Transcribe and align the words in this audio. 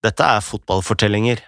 Dette 0.00 0.24
er 0.24 0.40
Fotballfortellinger, 0.40 1.42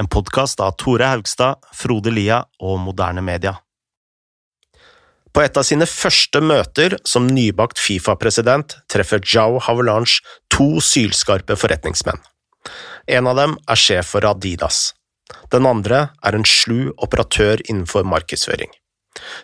en 0.00 0.08
podkast 0.10 0.58
av 0.64 0.72
Tore 0.82 1.06
Haugstad, 1.06 1.60
Frode 1.70 2.10
Lia 2.10 2.40
og 2.58 2.80
Moderne 2.82 3.22
Media. 3.22 3.52
På 5.30 5.44
et 5.44 5.54
av 5.56 5.62
sine 5.62 5.86
første 5.86 6.42
møter 6.42 6.96
som 7.06 7.28
nybakt 7.30 7.78
Fifa-president 7.78 8.74
treffer 8.90 9.22
Jao 9.22 9.62
Havelange 9.62 10.18
to 10.50 10.82
sylskarpe 10.82 11.54
forretningsmenn. 11.54 12.18
En 13.06 13.30
av 13.30 13.38
dem 13.38 13.56
er 13.70 13.78
sjef 13.78 14.10
for 14.16 14.26
Adidas. 14.26 14.96
Den 15.54 15.70
andre 15.70 16.08
er 16.26 16.34
en 16.34 16.48
slu 16.48 16.90
operatør 16.98 17.62
innenfor 17.68 18.02
markedsføring. 18.02 18.74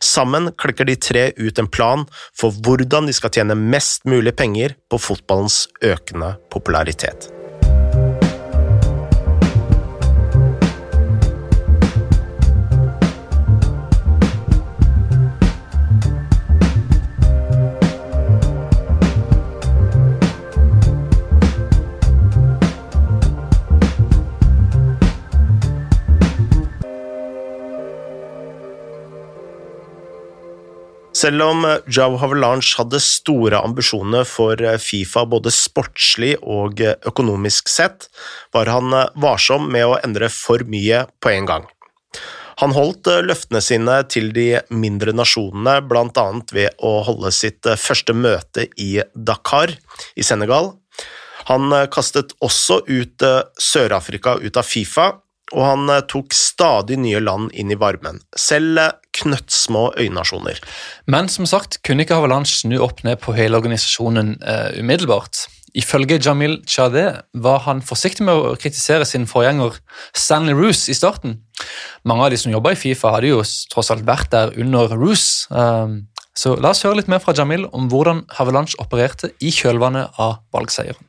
Sammen 0.02 0.50
klikker 0.58 0.90
de 0.90 0.98
tre 0.98 1.28
ut 1.38 1.62
en 1.62 1.70
plan 1.70 2.08
for 2.34 2.50
hvordan 2.58 3.06
de 3.06 3.14
skal 3.14 3.38
tjene 3.38 3.54
mest 3.54 4.02
mulig 4.08 4.34
penger 4.34 4.74
på 4.90 4.98
fotballens 4.98 5.68
økende 5.78 6.34
popularitet. 6.50 7.30
Selv 31.18 31.42
om 31.42 31.64
eh, 31.64 31.78
Jao 31.90 32.18
Havelange 32.20 32.76
hadde 32.78 33.00
store 33.02 33.58
ambisjoner 33.64 34.26
for 34.28 34.60
eh, 34.62 34.76
Fifa 34.78 35.24
både 35.26 35.50
sportslig 35.54 36.36
og 36.42 36.82
eh, 36.84 36.94
økonomisk 37.08 37.70
sett, 37.72 38.06
var 38.54 38.70
han 38.70 38.94
varsom 39.18 39.66
med 39.72 39.86
å 39.88 39.96
endre 40.04 40.28
for 40.30 40.62
mye 40.68 41.06
på 41.22 41.32
en 41.32 41.48
gang. 41.48 41.66
Han 42.58 42.74
holdt 42.74 43.06
løftene 43.22 43.60
sine 43.62 44.00
til 44.10 44.32
de 44.34 44.48
mindre 44.74 45.14
nasjonene, 45.14 45.76
bl.a. 45.86 46.26
ved 46.54 46.82
å 46.82 46.96
holde 47.06 47.30
sitt 47.34 47.66
første 47.78 48.14
møte 48.14 48.66
i 48.82 48.96
Dakar 49.14 49.76
i 50.18 50.26
Senegal. 50.26 50.72
Han 51.50 51.70
kastet 51.94 52.34
også 52.42 52.80
ut 52.90 53.22
Sør-Afrika 53.62 54.34
ut 54.42 54.58
av 54.58 54.66
Fifa, 54.66 55.06
og 55.54 55.62
han 55.64 55.94
tok 56.10 56.34
stadig 56.34 56.98
nye 56.98 57.22
land 57.22 57.54
inn 57.54 57.70
i 57.70 57.78
varmen. 57.78 58.18
Selv 58.34 58.82
knøttsmå 59.18 59.84
øynasjoner. 60.00 60.58
Men 61.06 61.28
som 61.32 61.46
sagt 61.46 61.80
kunne 61.86 62.04
ikke 62.04 62.18
Havelange 62.18 62.50
snu 62.50 62.78
opp 62.84 63.04
ned 63.06 63.20
på 63.22 63.34
hele 63.36 63.60
organisasjonen 63.60 64.36
uh, 64.42 64.74
umiddelbart. 64.78 65.46
Ifølge 65.76 66.20
Jamil 66.24 66.62
Chadeh 66.66 67.20
var 67.34 67.58
han 67.66 67.82
forsiktig 67.84 68.24
med 68.26 68.34
å 68.34 68.54
kritisere 68.58 69.04
sin 69.06 69.26
forgjenger 69.28 69.76
Stanley 70.16 70.56
Roose 70.56 70.88
i 70.90 70.96
starten. 70.96 71.42
Mange 72.08 72.24
av 72.24 72.32
de 72.32 72.38
som 72.40 72.52
jobba 72.52 72.72
i 72.72 72.78
Fifa, 72.78 73.12
hadde 73.14 73.34
jo 73.34 73.42
tross 73.72 73.92
alt 73.92 74.06
vært 74.08 74.32
der 74.32 74.54
under 74.56 74.94
Roose. 74.96 75.46
Uh, 75.52 76.00
så 76.38 76.54
la 76.56 76.70
oss 76.70 76.84
høre 76.86 77.00
litt 77.00 77.10
mer 77.10 77.20
fra 77.22 77.34
Jamil 77.36 77.66
om 77.74 77.90
hvordan 77.90 78.24
Havelange 78.38 78.78
opererte 78.82 79.32
i 79.42 79.52
kjølvannet 79.54 80.18
av 80.22 80.40
valgseieren. 80.54 81.04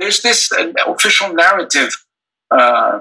There's 0.00 0.22
this 0.22 0.48
uh, 0.52 0.72
official 0.86 1.34
narrative 1.34 1.92
uh, 2.50 3.00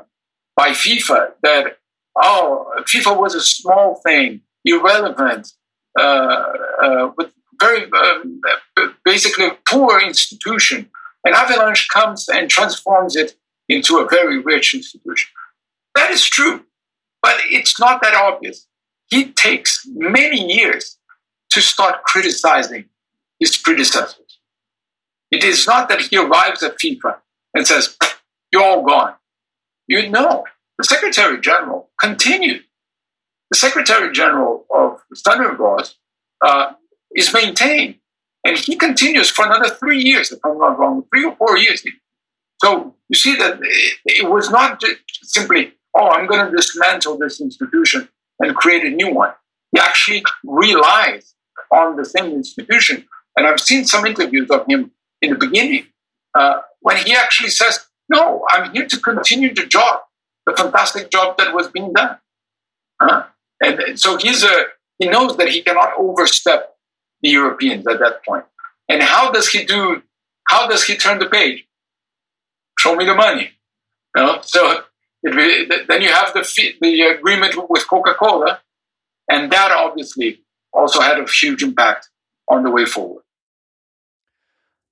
by 0.55 0.69
FIFA 0.69 1.31
that 1.44 1.78
oh 2.16 2.72
FIFA 2.81 3.19
was 3.19 3.36
a 3.36 3.42
small 3.42 3.95
thing, 4.06 4.41
irrelevant, 4.66 5.53
uh, 6.00 6.03
uh, 6.83 7.11
with 7.17 7.31
very 7.59 7.89
um, 7.91 8.41
basically 9.03 9.47
a 9.47 9.58
poor 9.67 10.00
institution, 10.00 10.89
and 11.23 11.36
Havelange 11.36 11.88
comes 11.89 12.28
and 12.30 12.50
transforms 12.50 13.16
it 13.16 13.36
into 13.67 13.97
a 13.97 14.08
very 14.08 14.39
rich 14.39 14.73
institution. 14.73 15.31
That 15.95 16.11
is 16.11 16.23
true, 16.23 16.66
but 17.22 17.35
it's 17.46 17.79
not 17.79 18.02
that 18.02 18.13
obvious. 18.13 18.68
He 19.07 19.31
takes 19.31 19.85
many 19.88 20.53
years 20.53 20.97
to 21.52 21.62
start 21.62 22.03
criticizing 22.03 22.85
his 23.40 23.57
predecessors. 23.57 24.40
It 25.31 25.44
is 25.44 25.66
not 25.68 25.90
that 25.90 26.02
he 26.02 26.18
arrives 26.18 26.63
at 26.63 26.78
FIFA 26.78 27.18
and 27.53 27.66
says, 27.66 27.97
You're 28.52 28.63
all 28.63 28.84
gone 28.84 29.16
you 29.89 30.09
know 30.09 30.45
the 30.77 30.83
Secretary 30.85 31.41
General 31.41 31.89
continued. 32.00 32.63
The 33.51 33.57
Secretary 33.57 34.13
General 34.13 34.66
of 34.73 35.01
Laws 35.59 35.95
uh, 36.45 36.73
is 37.16 37.33
maintained, 37.33 37.95
and 38.45 38.57
he 38.57 38.75
continues 38.75 39.29
for 39.29 39.45
another 39.45 39.69
three 39.69 39.99
years, 39.99 40.31
if 40.31 40.39
I'm 40.45 40.59
not 40.59 40.78
wrong, 40.78 41.03
three 41.11 41.25
or 41.25 41.35
four 41.35 41.57
years. 41.57 41.83
So 42.63 42.95
you 43.09 43.17
see 43.17 43.35
that 43.38 43.59
it, 43.61 43.97
it 44.05 44.29
was 44.29 44.51
not 44.51 44.81
simply, 45.23 45.73
oh, 45.97 46.09
I'm 46.09 46.28
going 46.28 46.45
to 46.45 46.55
dismantle 46.55 47.17
this 47.17 47.41
institution 47.41 48.07
and 48.39 48.55
create 48.55 48.85
a 48.85 48.89
new 48.89 49.11
one. 49.11 49.33
He 49.73 49.81
actually 49.81 50.23
relies 50.44 51.33
on 51.72 51.95
the 51.95 52.05
same 52.05 52.31
institution. 52.31 53.07
And 53.35 53.47
I've 53.47 53.59
seen 53.59 53.85
some 53.85 54.05
interviews 54.05 54.49
of 54.51 54.66
him 54.67 54.91
in 55.22 55.31
the 55.31 55.38
beginning 55.38 55.88
uh, 56.38 56.61
when 56.81 56.97
he 56.97 57.16
actually 57.16 57.49
says, 57.49 57.88
no, 58.09 58.46
I'm 58.50 58.74
here 58.74 58.88
to 58.88 59.00
continue 59.00 59.53
the 59.53 59.66
job, 59.66 60.02
the 60.46 60.56
fantastic 60.56 61.12
job 61.12 61.38
that 61.38 61.53
was 61.53 61.68
being 61.70 61.94
done. 61.94 62.18
Huh? 63.02 63.25
And 63.62 64.00
so 64.00 64.18
he's 64.18 64.44
a, 64.44 64.64
he 64.97 65.08
knows 65.08 65.38
that 65.38 65.50
he 65.50 65.62
cannot 65.62 65.94
overstep 65.97 66.75
the 67.22 67.30
Europeans 67.30 67.88
at 67.88 68.00
that 68.00 68.25
point. 68.25 68.46
And 68.88 69.03
how 69.03 69.31
does 69.31 69.50
he 69.50 69.64
do? 69.66 70.02
How 70.47 70.68
does 70.68 70.86
he 70.86 70.97
turn 70.97 71.20
the 71.20 71.28
page? 71.28 71.66
Show 72.80 72.96
me 72.96 73.06
the 73.06 73.14
money. 73.14 73.52
You 74.16 74.24
know? 74.24 74.40
So 74.41 74.84
it, 75.24 75.88
then 75.88 76.02
you 76.02 76.09
have 76.09 76.34
the 76.34 76.76
the 76.81 77.02
agreement 77.02 77.56
with 77.70 77.88
Coca-Cola, 77.88 78.62
and 79.30 79.52
that 79.52 79.72
obviously 79.72 80.41
also 80.74 81.02
had 81.02 81.20
a 81.20 81.26
huge 81.26 81.62
impact 81.62 82.09
on 82.47 82.64
the 82.64 82.72
way 82.72 82.86
forward. 82.86 83.24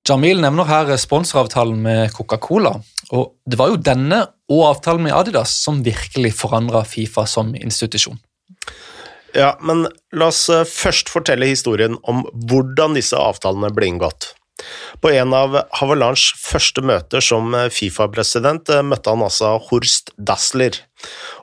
Jamil 0.08 0.40
nevner 0.40 0.68
her 0.70 0.94
sponsoravtalen 0.96 1.82
med 1.84 2.14
Coca-Cola. 2.16 2.78
og 3.12 3.34
Det 3.44 3.58
var 3.60 3.74
jo 3.74 3.82
denne 3.82 4.22
og 4.48 4.62
avtalen 4.70 5.04
med 5.04 5.16
Adidas 5.16 5.52
som 5.66 5.82
virkelig 5.84 6.32
forandra 6.40 6.86
Fifa 6.88 7.26
som 7.28 7.54
institusjon. 7.56 8.20
Ja, 9.36 9.58
men 9.60 9.84
la 10.16 10.30
oss 10.32 10.48
eh, 10.50 10.64
først 10.64 11.12
fortelle 11.12 11.50
historien 11.50 11.98
om 12.08 12.24
hvordan 12.48 12.96
disse 12.96 13.20
avtalene 13.20 13.74
ble 13.76 13.92
inngått. 13.92 14.32
På 15.04 15.12
en 15.12 15.36
av 15.36 15.60
Havelanges 15.78 16.32
første 16.40 16.82
møter 16.82 17.22
som 17.22 17.52
eh, 17.54 17.68
Fifa-president 17.68 18.72
eh, 18.72 18.86
møtte 18.88 19.12
han 19.12 19.26
altså 19.28 19.58
Horst 19.68 20.14
Dassler. 20.16 20.80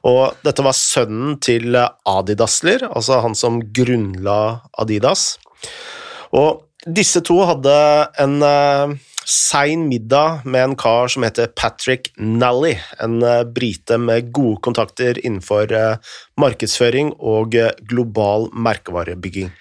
Og 0.09 0.41
dette 0.47 0.65
var 0.65 0.79
sønnen 0.79 1.37
til 1.45 1.77
Adi 1.77 2.39
Dassler, 2.41 2.89
altså 2.89 3.21
han 3.21 3.37
som 3.37 3.61
grunnla 3.77 4.39
Adidas. 4.81 5.35
Og 6.33 6.64
disse 6.87 7.23
to 7.25 7.37
hadde 7.49 7.75
en 8.21 8.41
uh, 8.45 8.95
sein 9.25 9.87
middag 9.89 10.45
med 10.45 10.61
en 10.61 10.75
kar 10.77 11.09
som 11.13 11.25
heter 11.25 11.49
Patrick 11.57 12.11
Nally, 12.21 12.75
en 13.03 13.23
uh, 13.25 13.43
brite 13.49 13.97
med 14.01 14.31
gode 14.37 14.61
kontakter 14.67 15.19
innenfor 15.25 15.73
uh, 15.73 16.17
markedsføring 16.41 17.15
og 17.19 17.57
global 17.89 18.51
merkevarebygging. 18.53 19.53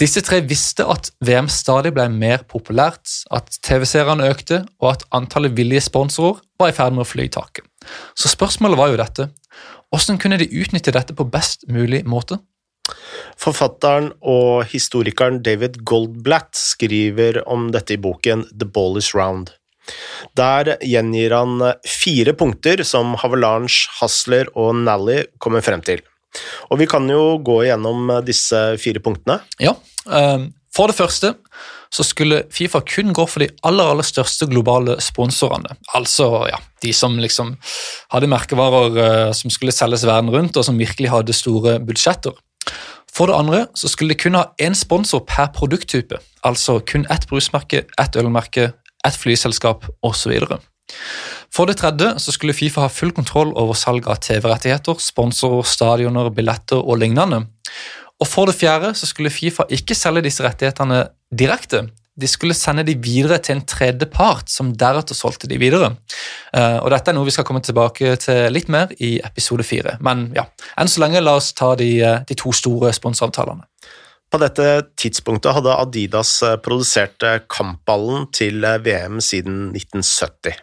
Disse 0.00 0.22
tre 0.24 0.40
visste 0.40 0.86
at 0.88 1.12
VM 1.24 1.50
stadig 1.52 1.92
ble 1.96 2.08
mer 2.12 2.46
populært, 2.48 3.12
at 3.30 3.60
TV-seerne 3.66 4.30
økte, 4.30 4.64
og 4.80 4.94
at 4.94 5.04
antallet 5.16 5.56
villige 5.58 5.84
sponsorer 5.90 6.40
var 6.60 6.72
i 6.72 6.76
ferd 6.76 6.96
med 6.96 7.04
å 7.04 7.10
fly 7.10 7.28
i 7.28 7.34
taket. 7.34 7.66
Så 8.16 8.32
spørsmålet 8.32 8.80
var 8.80 8.92
jo 8.92 9.00
dette. 9.00 9.30
Hvordan 9.90 10.20
kunne 10.22 10.38
de 10.38 10.46
utnytte 10.54 10.94
dette 10.94 11.16
på 11.16 11.26
best 11.26 11.66
mulig 11.68 12.04
måte? 12.06 12.38
Forfatteren 13.40 14.10
og 14.20 14.66
historikeren 14.68 15.40
David 15.44 15.80
Goldblatt 15.88 16.58
skriver 16.58 17.40
om 17.48 17.70
dette 17.72 17.96
i 17.96 18.00
boken 18.00 18.44
The 18.52 18.68
Ball 18.68 19.00
Is 19.00 19.14
Round. 19.16 19.54
Der 20.36 20.74
gjengir 20.84 21.32
han 21.34 21.56
fire 21.88 22.34
punkter 22.36 22.84
som 22.86 23.16
Havelange, 23.22 23.88
Hasler 23.98 24.50
og 24.52 24.74
Nally 24.84 25.22
kommer 25.40 25.64
frem 25.64 25.82
til. 25.86 26.04
Og 26.70 26.78
vi 26.82 26.86
kan 26.90 27.08
jo 27.10 27.40
gå 27.42 27.62
gjennom 27.66 28.12
disse 28.26 28.58
fire 28.82 29.02
punktene. 29.02 29.40
Ja, 29.58 29.74
ehm, 30.06 30.52
For 30.70 30.86
det 30.86 30.94
første 30.94 31.34
så 31.90 32.04
skulle 32.06 32.44
Fifa 32.54 32.78
kun 32.86 33.10
gå 33.12 33.24
for 33.26 33.42
de 33.42 33.48
aller 33.66 33.88
aller 33.90 34.06
største 34.06 34.46
globale 34.46 35.00
sponsorene. 35.02 35.74
Altså 35.98 36.46
ja, 36.46 36.60
de 36.84 36.92
som 36.94 37.16
liksom 37.18 37.56
hadde 38.12 38.30
merkevarer 38.30 39.00
eh, 39.02 39.32
som 39.34 39.50
skulle 39.50 39.74
selges 39.74 40.06
verden 40.06 40.30
rundt, 40.30 40.56
og 40.56 40.64
som 40.64 40.78
virkelig 40.78 41.10
hadde 41.10 41.34
store 41.34 41.80
budsjetter. 41.82 42.36
For 43.20 43.28
det 43.28 43.36
andre 43.36 43.66
så 43.76 43.88
skulle 43.92 44.14
de 44.14 44.16
kun 44.16 44.38
ha 44.38 44.46
én 44.56 44.72
sponsor 44.72 45.20
per 45.28 45.50
produkttype, 45.52 46.16
altså 46.40 46.78
kun 46.80 47.02
ett 47.12 47.26
brusmerke, 47.28 47.82
ett 48.00 48.16
ølmerke, 48.16 48.70
ett 49.04 49.16
flyselskap 49.20 49.84
osv. 50.00 50.32
For 51.52 51.68
det 51.68 51.76
tredje 51.82 52.14
så 52.16 52.32
skulle 52.32 52.56
Fifa 52.56 52.86
ha 52.86 52.88
full 52.88 53.12
kontroll 53.12 53.52
over 53.60 53.76
salg 53.76 54.08
av 54.08 54.22
TV-rettigheter, 54.24 54.96
sponsorer, 55.04 55.68
stadioner, 55.68 56.30
billetter 56.32 56.80
og 56.80 56.96
lignende. 57.02 57.42
Og 58.24 58.28
for 58.28 58.48
det 58.48 58.56
fjerde 58.56 58.94
så 58.96 59.10
skulle 59.10 59.28
Fifa 59.28 59.68
ikke 59.68 59.98
selge 59.98 60.24
disse 60.24 60.46
rettighetene 60.46 61.02
direkte. 61.28 61.90
De 62.20 62.28
skulle 62.30 62.56
sende 62.56 62.84
de 62.86 62.94
videre 63.00 63.40
til 63.42 63.56
en 63.56 63.64
tredjepart, 63.66 64.50
som 64.52 64.74
deretter 64.76 65.16
solgte 65.16 65.48
de 65.50 65.58
videre. 65.60 65.94
Uh, 66.54 66.78
og 66.82 66.90
Dette 66.94 67.12
er 67.12 67.16
noe 67.16 67.28
vi 67.28 67.34
skal 67.34 67.46
komme 67.48 67.62
tilbake 67.64 68.14
til 68.22 68.52
litt 68.52 68.70
mer 68.72 68.92
i 69.00 69.16
episode 69.24 69.66
fire. 69.66 69.96
Men 70.04 70.28
ja, 70.36 70.46
enn 70.78 70.90
så 70.90 71.02
lenge 71.04 71.24
la 71.24 71.38
oss 71.40 71.52
ta 71.56 71.72
de, 71.80 71.92
de 72.28 72.38
to 72.38 72.52
store 72.56 72.92
sponsoravtalene. 72.96 73.66
På 74.30 74.38
dette 74.38 74.66
tidspunktet 75.00 75.56
hadde 75.56 75.74
Adidas 75.74 76.36
produsert 76.62 77.24
kampballen 77.50 78.28
til 78.36 78.62
VM 78.62 79.18
siden 79.24 79.72
1970. 79.74 80.60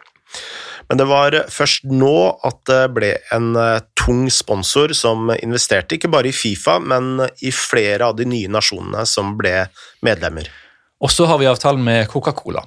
Men 0.88 1.00
det 1.00 1.06
var 1.08 1.36
først 1.52 1.84
nå 1.92 2.14
at 2.48 2.62
det 2.68 2.80
ble 2.96 3.10
en 3.34 3.50
eh, 3.60 3.82
tung 3.98 4.24
sponsor 4.32 4.94
som 4.96 5.28
investerte 5.36 5.98
ikke 5.98 6.10
bare 6.12 6.30
i 6.30 6.36
Fifa, 6.36 6.78
men 6.80 7.26
i 7.44 7.52
flere 7.52 8.08
av 8.08 8.16
de 8.16 8.24
nye 8.28 8.48
nasjonene 8.52 9.04
som 9.08 9.34
ble 9.36 9.66
medlemmer. 10.04 10.48
Og 11.00 11.12
så 11.14 11.28
har 11.30 11.38
vi 11.38 11.46
avtalen 11.46 11.84
med 11.84 12.08
Coca-Cola. 12.10 12.64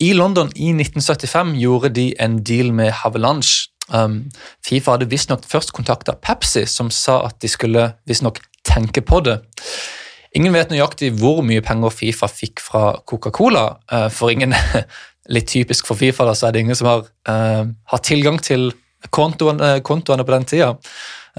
I 0.00 0.12
London 0.12 0.50
i 0.56 0.72
1975 0.74 1.54
gjorde 1.60 1.90
de 1.96 2.10
en 2.20 2.38
deal 2.44 2.72
med 2.72 2.92
Havelange. 3.02 3.68
Um, 3.88 4.26
Fifa 4.64 4.96
hadde 4.96 5.08
visstnok 5.08 5.44
først 5.46 5.72
kontakta 5.76 6.16
Pepsi, 6.20 6.66
som 6.68 6.90
sa 6.90 7.22
at 7.28 7.38
de 7.40 7.48
skulle 7.48 7.90
visstnok 8.08 8.40
tenke 8.66 9.00
på 9.00 9.22
det. 9.24 9.38
Ingen 10.36 10.52
vet 10.52 10.72
nøyaktig 10.72 11.14
hvor 11.16 11.40
mye 11.46 11.64
penger 11.64 11.94
Fifa 11.94 12.28
fikk 12.28 12.60
fra 12.60 12.90
Coca-Cola, 13.08 13.68
uh, 13.92 14.08
for 14.12 14.32
ingen 14.32 14.56
litt 15.34 15.48
typisk 15.48 15.88
for 15.88 15.96
Fifa, 15.96 16.26
da, 16.28 16.34
så 16.36 16.48
er 16.48 16.56
det 16.56 16.66
ingen 16.66 16.78
som 16.78 16.90
har, 16.90 17.06
uh, 17.30 17.64
har 17.92 18.04
tilgang 18.04 18.40
til 18.42 18.72
kontoene, 19.14 19.76
kontoene, 19.86 20.24
på 20.26 20.34
den 20.34 20.48
tida, 20.48 20.72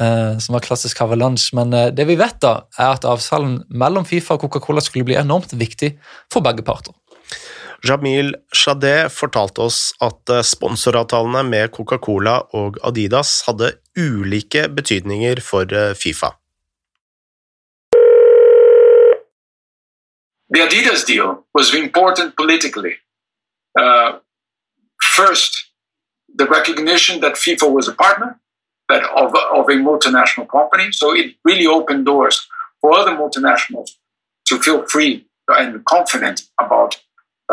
uh, 0.02 0.38
som 0.44 0.58
var 0.58 0.66
klassisk 0.66 1.02
avalanche. 1.06 1.56
Men 1.58 1.74
uh, 1.75 1.90
det 1.94 2.08
vi 2.10 2.18
vet, 2.19 2.40
da, 2.44 2.68
er 2.78 2.96
at 2.96 3.08
avtalen 3.08 3.62
mellom 3.69 4.08
Fifa 4.08 4.38
og 4.38 4.46
Coca-Cola 4.46 4.84
skulle 4.84 5.08
bli 5.08 5.19
enormt 5.19 5.56
viktig 5.58 5.96
for 6.34 6.46
begge 6.46 6.66
parter. 6.68 6.96
Jamil 7.86 8.34
Shadeh 8.56 9.06
fortalte 9.14 9.62
oss 9.68 9.92
at 10.02 10.31
sponsoravtalene 10.50 11.44
med 11.46 11.69
Coca-Cola 11.75 12.40
og 12.58 12.80
Adidas 12.81 13.44
hadde 13.46 13.75
ulike 14.02 14.66
betydninger 14.74 15.44
for 15.46 15.69
Fifa. 15.94 16.34
The 20.50 20.62
Adidas 20.62 21.06
deal 21.06 21.44
was 21.54 21.74
important 21.74 22.36
politically. 22.36 22.96
Uh, 23.80 24.19
first, 25.02 25.67
the 26.38 26.45
recognition 26.45 27.22
that 27.22 27.34
FIFA 27.34 27.72
was 27.72 27.88
a 27.88 27.94
partner 27.94 28.39
that 28.89 29.04
of, 29.04 29.34
of 29.36 29.69
a 29.69 29.78
multinational 29.89 30.48
company. 30.48 30.92
So 30.92 31.16
it 31.16 31.36
really 31.44 31.68
opened 31.68 32.06
doors 32.06 32.48
for 32.81 32.94
other 32.94 33.12
multinationals 33.12 33.92
to 34.45 34.60
feel 34.60 34.86
free 34.88 35.25
and 35.48 35.84
confident 35.86 36.44
about 36.60 37.01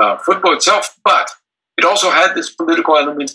uh, 0.00 0.18
football 0.18 0.54
itself. 0.54 0.96
But 1.04 1.30
it 1.76 1.84
also 1.84 2.10
had 2.10 2.34
this 2.34 2.50
political 2.50 2.96
element 2.96 3.32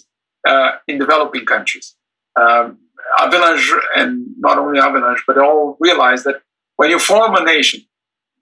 uh, 0.47 0.71
in 0.87 0.97
developing 0.97 1.45
countries. 1.45 1.95
Um, 2.39 2.79
Havelange, 3.17 3.71
and 3.95 4.27
not 4.37 4.57
only 4.57 4.79
Havelange, 4.79 5.21
but 5.25 5.37
all 5.37 5.77
realized 5.79 6.25
that 6.25 6.41
when 6.75 6.89
you 6.89 6.99
form 6.99 7.35
a 7.35 7.43
nation, 7.43 7.81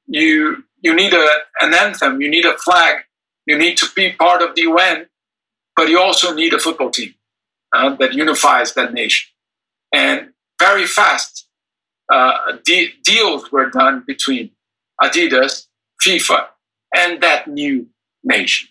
you 0.07 0.63
you 0.81 0.93
need 0.93 1.13
a, 1.13 1.27
an 1.61 1.73
anthem, 1.73 2.21
you 2.21 2.29
need 2.29 2.45
a 2.45 2.55
flag 2.57 2.97
you 3.47 3.57
need 3.57 3.77
to 3.77 3.87
be 3.95 4.11
part 4.11 4.41
of 4.43 4.53
the 4.53 4.63
UN, 4.63 5.07
but 5.77 5.89
you 5.89 6.01
also 6.01 6.33
need 6.33 6.53
a 6.53 6.59
football 6.59 6.89
team 6.89 7.13
uh, 7.73 7.95
that 7.95 8.13
unifies 8.13 8.73
that 8.73 8.93
nation. 8.93 9.29
And 9.93 10.33
very 10.59 10.85
fast, 10.85 11.47
uh, 12.11 12.53
de- 12.65 12.93
deals 13.03 13.51
were 13.51 13.69
done 13.69 14.03
between 14.05 14.51
Adidas, 15.01 15.67
FIFA, 16.03 16.47
and 16.95 17.21
that 17.21 17.47
new 17.47 17.87
nation. 18.23 18.67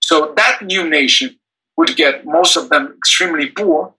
So 0.00 0.34
that 0.36 0.62
new 0.62 0.88
nation 0.88 1.40
would 1.78 1.96
get 1.96 2.26
most 2.26 2.56
of 2.56 2.68
them 2.68 2.94
extremely 2.98 3.48
poor, 3.48 3.94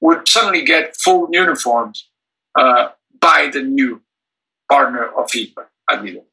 would 0.00 0.26
suddenly 0.26 0.64
get 0.64 0.96
full 0.96 1.28
uniforms 1.30 2.08
uh, 2.58 2.88
by 3.20 3.50
the 3.52 3.62
new 3.62 4.00
partner 4.70 5.04
of 5.04 5.26
FIFA, 5.26 5.66
Adidas. 5.90 6.24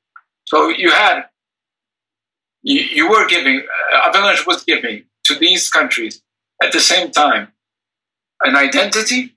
So 0.46 0.70
you 0.70 0.92
had 0.92 1.26
you, 2.64 2.82
you 2.82 3.10
were 3.10 3.28
giving, 3.28 3.66
uh, 3.94 4.12
Havelange 4.12 4.46
was 4.46 4.64
giving 4.64 5.04
to 5.28 5.36
these 5.36 5.70
countries 5.70 6.22
at 6.62 6.72
the 6.72 6.80
same 6.80 7.12
time 7.12 7.50
an 8.42 8.56
identity 8.56 9.36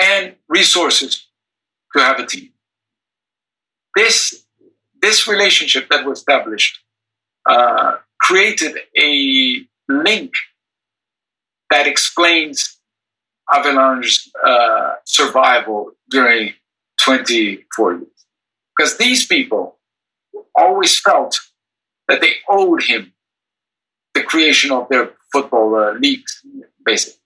and 0.00 0.34
resources 0.48 1.26
to 1.94 2.00
have 2.00 2.18
a 2.18 2.26
team. 2.26 2.50
This, 3.94 4.44
this 5.00 5.28
relationship 5.28 5.88
that 5.90 6.04
was 6.04 6.18
established 6.18 6.80
uh, 7.48 7.96
created 8.20 8.78
a 9.00 9.58
link 9.88 10.32
that 11.70 11.86
explains 11.86 12.78
Havelange's 13.50 14.30
uh, 14.44 14.92
survival 15.04 15.92
during 16.10 16.54
24 17.02 17.94
years. 17.94 18.06
Because 18.76 18.96
these 18.96 19.26
people 19.26 19.78
always 20.56 20.98
felt 20.98 21.38
that 22.08 22.20
they 22.20 22.34
owed 22.48 22.82
him 22.84 23.12
the 24.14 24.22
creation 24.22 24.70
of 24.70 24.88
their 24.88 25.10
football 25.32 25.74
uh, 25.74 25.92
leagues, 25.94 26.42
basically. 26.84 27.20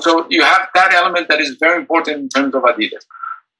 so 0.00 0.26
you 0.30 0.42
have 0.42 0.68
that 0.74 0.92
element 0.94 1.28
that 1.28 1.40
is 1.40 1.56
very 1.56 1.78
important 1.78 2.18
in 2.18 2.28
terms 2.28 2.54
of 2.54 2.62
Adidas. 2.62 3.04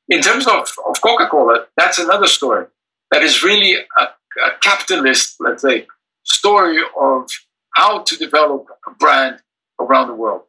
In 0.08 0.22
terms 0.22 0.46
of, 0.46 0.66
of 0.88 1.00
Coca 1.02 1.28
Cola, 1.28 1.66
that's 1.76 1.98
another 1.98 2.26
story 2.26 2.66
that 3.10 3.22
is 3.22 3.42
really 3.42 3.74
a, 3.74 4.02
a 4.02 4.50
capitalist, 4.60 5.36
let's 5.40 5.62
say, 5.62 5.86
story 6.24 6.78
of 6.98 7.28
how 7.74 8.02
to 8.02 8.16
develop 8.16 8.66
a 8.86 8.90
brand 8.92 9.40
around 9.80 10.08
the 10.08 10.14
world. 10.14 10.42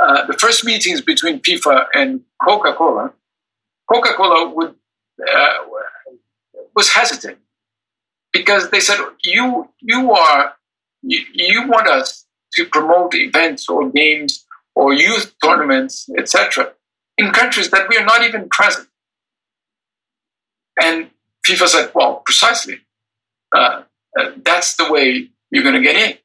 Uh, 0.00 0.26
the 0.26 0.32
first 0.34 0.64
meetings 0.64 1.00
between 1.00 1.40
FIFA 1.40 1.86
and 1.94 2.22
Coca 2.42 2.74
Cola, 2.74 3.12
Coca 3.90 4.14
Cola 4.14 4.48
would 4.48 4.74
uh, 5.20 5.54
was 6.74 6.88
hesitant 6.88 7.38
because 8.32 8.70
they 8.70 8.80
said 8.80 8.98
you 9.22 9.68
you 9.80 10.12
are 10.12 10.54
you, 11.02 11.20
you 11.32 11.68
want 11.68 11.88
us 11.88 12.26
to 12.54 12.66
promote 12.66 13.14
events 13.14 13.68
or 13.68 13.90
games 13.90 14.44
or 14.74 14.92
youth 14.92 15.34
tournaments, 15.42 16.08
etc., 16.18 16.72
in 17.18 17.30
countries 17.30 17.70
that 17.70 17.88
we 17.88 17.96
are 17.96 18.04
not 18.04 18.22
even 18.22 18.48
present. 18.48 18.88
And 20.80 21.10
FIFA 21.46 21.66
said, 21.68 21.90
well, 21.94 22.22
precisely. 22.24 22.80
Uh, 23.54 23.82
uh, 24.18 24.30
that's 24.44 24.76
the 24.76 24.90
way 24.90 25.28
you're 25.50 25.62
going 25.62 25.74
to 25.74 25.82
get 25.82 25.96
in. 25.96 26.18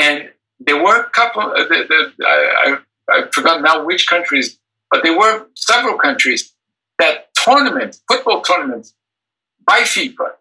And 0.00 0.30
there 0.60 0.82
were 0.82 1.00
a 1.00 1.10
couple, 1.10 1.42
uh, 1.42 1.64
the, 1.64 2.12
the, 2.18 2.26
I, 2.26 2.76
I, 3.08 3.16
I 3.16 3.28
forgot 3.32 3.62
now 3.62 3.84
which 3.84 4.06
countries, 4.06 4.58
but 4.90 5.02
there 5.02 5.18
were 5.18 5.46
several 5.54 5.96
countries 5.96 6.54
that 6.98 7.28
tournaments, 7.34 8.02
football 8.08 8.42
tournaments 8.42 8.94
by 9.66 9.80
FIFA, 9.80 10.32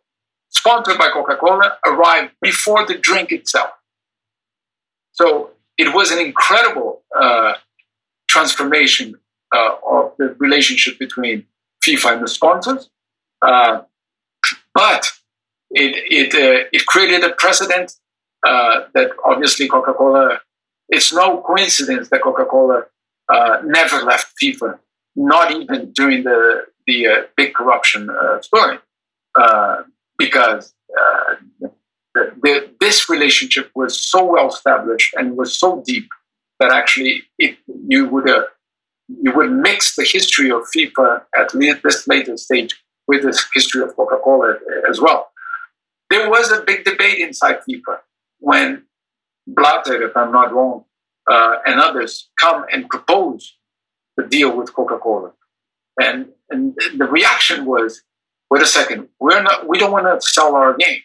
sponsored 0.49 0.97
by 0.97 1.09
Coca 1.09 1.35
Cola, 1.35 1.77
arrived 1.85 2.33
before 2.41 2.85
the 2.85 2.97
drink 2.97 3.31
itself. 3.31 3.71
So 5.11 5.51
it 5.77 5.93
was 5.93 6.11
an 6.11 6.19
incredible 6.19 7.01
uh, 7.19 7.53
transformation 8.27 9.15
uh, 9.55 9.75
of 9.87 10.13
the 10.17 10.35
relationship 10.39 10.99
between 10.99 11.45
FIFA 11.85 12.13
and 12.13 12.23
the 12.23 12.27
sponsors. 12.27 12.89
Uh, 13.41 13.81
but 14.73 15.11
it, 15.71 15.91
it, 16.11 16.33
uh, 16.35 16.67
it 16.71 16.85
created 16.85 17.23
a 17.23 17.33
precedent 17.33 17.93
uh, 18.45 18.81
that 18.93 19.11
obviously 19.25 19.67
Coca 19.67 19.93
Cola, 19.93 20.39
it's 20.89 21.13
no 21.13 21.41
coincidence 21.41 22.09
that 22.09 22.21
Coca 22.21 22.45
Cola 22.45 22.83
uh, 23.29 23.57
never 23.65 24.03
left 24.03 24.33
FIFA, 24.41 24.79
not 25.15 25.51
even 25.51 25.91
during 25.91 26.23
the, 26.23 26.65
the 26.85 27.27
big 27.35 27.53
corruption 27.53 28.09
story 28.41 28.77
because 30.17 30.73
uh, 30.99 31.35
the, 31.59 31.71
the, 32.41 32.69
this 32.79 33.09
relationship 33.09 33.69
was 33.75 33.99
so 33.99 34.25
well 34.25 34.47
established 34.47 35.13
and 35.17 35.37
was 35.37 35.57
so 35.59 35.83
deep 35.85 36.09
that 36.59 36.71
actually 36.71 37.23
it, 37.37 37.57
you 37.87 38.07
would 38.07 38.29
uh, 38.29 38.43
you 39.07 39.31
would 39.33 39.51
mix 39.51 39.95
the 39.95 40.03
history 40.03 40.51
of 40.51 40.63
FIFA 40.75 41.23
at 41.37 41.51
this 41.83 42.07
later 42.07 42.35
stage 42.35 42.75
with 43.07 43.21
the 43.23 43.39
history 43.53 43.81
of 43.81 43.95
Coca-Cola 43.95 44.57
as 44.89 44.99
well. 44.99 45.29
There 46.09 46.29
was 46.29 46.51
a 46.51 46.61
big 46.61 46.83
debate 46.83 47.19
inside 47.19 47.59
FIFA 47.69 47.99
when 48.39 48.83
Blatter, 49.47 50.01
if 50.03 50.15
I'm 50.15 50.31
not 50.31 50.53
wrong, 50.53 50.83
uh, 51.29 51.55
and 51.65 51.79
others 51.79 52.29
come 52.39 52.65
and 52.71 52.89
propose 52.89 53.57
the 54.17 54.23
deal 54.23 54.55
with 54.55 54.73
Coca-Cola. 54.73 55.31
And, 56.01 56.27
and 56.49 56.77
the 56.97 57.05
reaction 57.05 57.65
was, 57.65 58.03
wait 58.49 58.61
a 58.61 58.65
second, 58.65 59.09
we're 59.19 59.41
not, 59.41 59.67
we 59.67 59.77
don't 59.77 59.91
want 59.91 60.05
to 60.05 60.27
sell 60.27 60.55
our 60.55 60.75
game. 60.75 61.01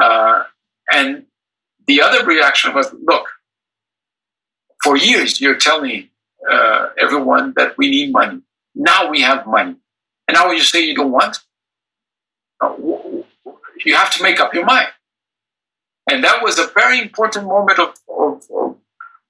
Uh, 0.00 0.44
and 0.92 1.26
the 1.86 2.02
other 2.02 2.24
reaction 2.24 2.74
was, 2.74 2.94
look, 3.02 3.26
for 4.82 4.96
years 4.96 5.40
you're 5.40 5.56
telling 5.56 6.08
uh, 6.50 6.88
everyone 6.98 7.52
that 7.56 7.76
we 7.78 7.90
need 7.90 8.12
money. 8.12 8.40
Now 8.74 9.10
we 9.10 9.22
have 9.22 9.46
money. 9.46 9.76
And 10.28 10.34
now 10.34 10.50
you 10.50 10.60
say 10.60 10.84
you 10.84 10.94
don't 10.94 11.12
want? 11.12 11.38
Uh, 12.60 12.74
you 13.84 13.94
have 13.94 14.12
to 14.14 14.22
make 14.22 14.40
up 14.40 14.54
your 14.54 14.64
mind. 14.64 14.88
And 16.10 16.22
that 16.24 16.42
was 16.42 16.58
a 16.58 16.68
very 16.68 17.00
important 17.00 17.46
moment 17.46 17.78
of, 17.78 17.94
of, 18.08 18.42
of 18.54 18.76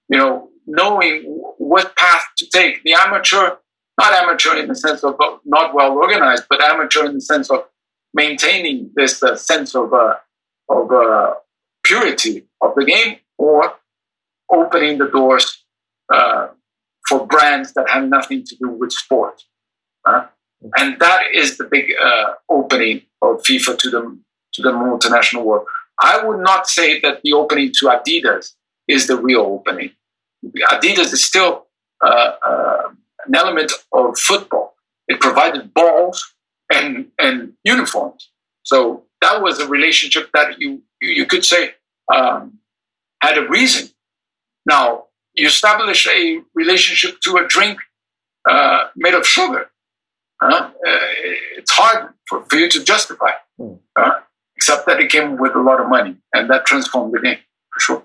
you 0.08 0.18
know, 0.18 0.50
knowing 0.66 1.22
what 1.58 1.96
path 1.96 2.25
to 2.38 2.46
take. 2.48 2.82
The 2.82 2.94
amateur, 2.94 3.56
not 3.98 4.12
amateur 4.12 4.56
in 4.56 4.68
the 4.68 4.74
sense 4.74 5.02
of 5.02 5.16
not 5.44 5.74
well 5.74 5.92
organized, 5.92 6.44
but 6.48 6.60
amateur 6.62 7.06
in 7.06 7.14
the 7.14 7.20
sense 7.20 7.50
of 7.50 7.64
maintaining 8.14 8.90
this 8.94 9.22
uh, 9.22 9.36
sense 9.36 9.74
of, 9.74 9.92
uh, 9.92 10.14
of 10.68 10.90
uh, 10.90 11.34
purity 11.84 12.46
of 12.62 12.74
the 12.74 12.84
game 12.84 13.18
or 13.38 13.74
opening 14.52 14.98
the 14.98 15.08
doors 15.08 15.64
uh, 16.12 16.48
for 17.08 17.26
brands 17.26 17.72
that 17.74 17.88
have 17.88 18.08
nothing 18.08 18.44
to 18.44 18.56
do 18.56 18.68
with 18.68 18.92
sport. 18.92 19.42
And 20.76 20.98
that 21.00 21.20
is 21.34 21.58
the 21.58 21.64
big 21.64 21.92
uh, 22.02 22.34
opening 22.48 23.02
of 23.22 23.42
FIFA 23.42 23.78
to 23.78 23.90
the, 23.90 24.18
to 24.54 24.62
the 24.62 24.70
multinational 24.70 25.44
world. 25.44 25.66
I 26.00 26.24
would 26.24 26.40
not 26.40 26.68
say 26.68 27.00
that 27.00 27.22
the 27.22 27.32
opening 27.32 27.72
to 27.78 27.86
Adidas 27.86 28.52
is 28.88 29.06
the 29.06 29.16
real 29.16 29.42
opening. 29.42 29.90
Adidas 30.44 31.12
is 31.12 31.24
still 31.24 31.66
uh, 32.04 32.32
uh, 32.44 32.82
an 33.26 33.35
element 33.35 33.73
of 33.92 34.18
football. 34.18 34.75
It 35.09 35.21
provided 35.21 35.73
balls 35.75 36.35
and 36.73 37.09
and 37.18 37.52
uniforms. 37.64 38.30
So 38.64 39.04
that 39.21 39.42
was 39.42 39.59
a 39.61 39.68
relationship 39.68 40.30
that 40.35 40.61
you 40.61 40.83
you 41.00 41.26
could 41.26 41.45
say 41.45 41.75
um, 42.12 42.59
had 43.23 43.38
a 43.38 43.49
reason. 43.49 43.90
Now 44.64 45.06
you 45.35 45.47
establish 45.47 46.06
a 46.06 46.40
relationship 46.54 47.21
to 47.21 47.37
a 47.37 47.47
drink 47.47 47.78
uh, 48.49 48.88
made 48.97 49.14
of 49.14 49.26
sugar. 49.26 49.71
Uh, 50.40 50.71
it's 51.56 51.71
hard 51.71 52.12
for, 52.28 52.45
for, 52.45 52.56
you 52.56 52.68
to 52.68 52.85
justify, 52.85 53.30
mm. 53.59 53.78
uh, 53.97 54.21
except 54.54 54.87
that 54.87 55.00
it 55.00 55.11
came 55.11 55.38
with 55.38 55.54
a 55.54 55.61
lot 55.61 55.80
of 55.80 55.88
money, 55.88 56.14
and 56.35 56.50
that 56.50 56.66
transformed 56.66 57.14
the 57.14 57.21
game 57.21 57.38
for 57.73 57.80
sure. 57.80 58.02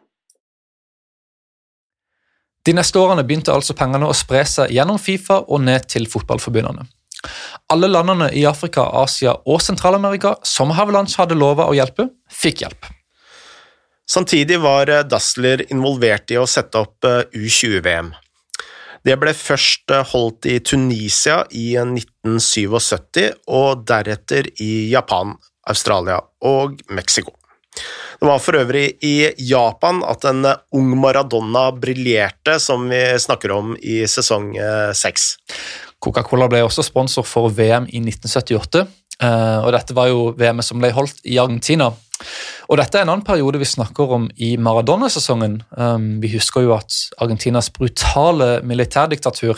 De 2.65 2.74
neste 2.77 3.00
årene 3.01 3.25
begynte 3.25 3.53
altså 3.53 3.74
pengene 3.77 4.10
å 4.10 4.15
spre 4.15 4.44
seg 4.46 4.74
gjennom 4.75 5.00
Fifa 5.01 5.39
og 5.48 5.63
ned 5.65 5.88
til 5.89 6.06
fotballforbundene. 6.10 6.86
Alle 7.74 7.89
landene 7.89 8.32
i 8.38 8.46
Afrika, 8.50 8.84
Asia 9.01 9.34
og 9.46 9.62
Sentral-Amerika 9.62 10.36
som 10.46 10.74
Havelands 10.77 11.18
hadde 11.20 11.38
lova 11.38 11.68
å 11.70 11.77
hjelpe, 11.77 12.10
fikk 12.30 12.65
hjelp. 12.65 12.89
Samtidig 14.12 14.60
var 14.60 14.89
eh, 14.91 15.06
Dassler 15.08 15.63
involvert 15.72 16.34
i 16.34 16.39
å 16.41 16.48
sette 16.50 16.82
opp 16.82 17.08
eh, 17.08 17.24
U20-VM. 17.32 18.12
Det 19.08 19.15
ble 19.18 19.34
først 19.38 19.94
eh, 19.94 20.06
holdt 20.12 20.50
i 20.51 20.58
Tunisia 20.60 21.41
i 21.56 21.72
1977, 21.80 23.30
og 23.48 23.86
deretter 23.88 24.51
i 24.62 24.89
Japan, 24.91 25.38
Australia 25.70 26.20
og 26.44 26.82
Mexico. 26.91 27.38
Det 28.22 28.28
var 28.28 28.42
for 28.44 28.60
øvrig 28.60 28.86
i 29.08 29.32
Japan 29.50 30.04
at 30.06 30.25
en 30.30 30.46
ung 30.78 30.92
Maradona 31.01 31.72
briljerte, 31.74 32.60
som 32.62 32.84
vi 32.92 33.00
snakker 33.18 33.56
om 33.56 33.74
i 33.82 34.04
sesong 34.06 34.51
seks. 34.94 35.32
Coca-Cola 36.01 36.50
ble 36.50 36.63
også 36.66 36.84
sponsor 36.86 37.25
for 37.28 37.51
VM 37.54 37.86
i 37.90 38.01
1978, 38.01 38.86
eh, 39.22 39.60
og 39.62 39.70
dette 39.75 39.96
var 39.98 40.10
jo 40.10 40.32
VM 40.38 40.63
som 40.66 40.82
ble 40.82 40.92
holdt 40.96 41.22
i 41.30 41.38
Argentina. 41.42 41.92
Og 42.70 42.78
Dette 42.78 43.00
er 43.00 43.04
en 43.04 43.10
annen 43.16 43.25
periode 43.25 43.58
vi 43.58 43.66
snakker 43.66 44.12
om 44.13 44.28
i 44.38 44.51
Maradona-sesongen. 44.62 45.56
Vi 46.22 46.30
husker 46.36 46.62
jo 46.62 46.75
at 46.75 46.94
Argentinas 47.18 47.72
brutale 47.74 48.62
militærdiktatur 48.62 49.58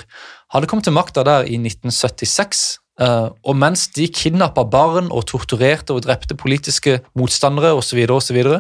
hadde 0.56 0.70
kommet 0.72 0.88
til 0.88 0.96
makta 0.96 1.26
der 1.28 1.44
i 1.44 1.60
1976. 1.60 2.64
Uh, 3.02 3.34
og 3.42 3.56
mens 3.58 3.88
de 3.96 4.06
kidnappa 4.06 4.62
barn 4.70 5.08
og 5.10 5.24
torturerte 5.26 5.96
og 5.96 6.04
drepte 6.06 6.38
politiske 6.38 7.00
motstandere 7.18 7.72
osv., 7.74 7.88
så, 7.90 7.98
videre, 7.98 8.18
og 8.20 8.22
så, 8.22 8.36
videre, 8.38 8.60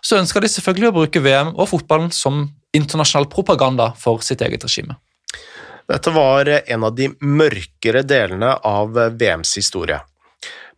så 0.00 0.20
ønska 0.20 0.40
de 0.40 0.48
selvfølgelig 0.48 0.88
å 0.88 0.96
bruke 0.96 1.22
VM 1.24 1.52
og 1.52 1.68
fotballen 1.74 2.08
som 2.14 2.46
internasjonal 2.76 3.28
propaganda 3.32 3.90
for 4.00 4.24
sitt 4.24 4.40
eget 4.44 4.64
regime. 4.64 4.96
Dette 5.86 6.10
var 6.10 6.48
en 6.48 6.88
av 6.88 6.96
de 6.96 7.10
mørkere 7.20 8.02
delene 8.02 8.56
av 8.64 8.96
VMs 9.20 9.52
historie. 9.60 10.00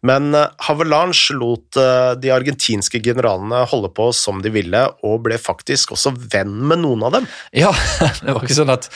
Men 0.06 0.34
eh, 0.34 0.46
Havelange 0.68 1.34
lot 1.34 1.76
eh, 1.76 2.12
de 2.20 2.30
argentinske 2.30 3.00
generalene 3.02 3.64
holde 3.70 3.90
på 3.94 4.08
som 4.14 4.42
de 4.44 4.52
ville, 4.54 4.82
og 5.02 5.24
ble 5.26 5.38
faktisk 5.42 5.94
også 5.96 6.12
venn 6.30 6.54
med 6.70 6.82
noen 6.84 7.02
av 7.08 7.16
dem. 7.16 7.26
Ja, 7.56 7.72
det 8.22 8.34
var 8.34 8.44
ikke 8.44 8.58
sånn 8.60 8.74
at 8.74 8.86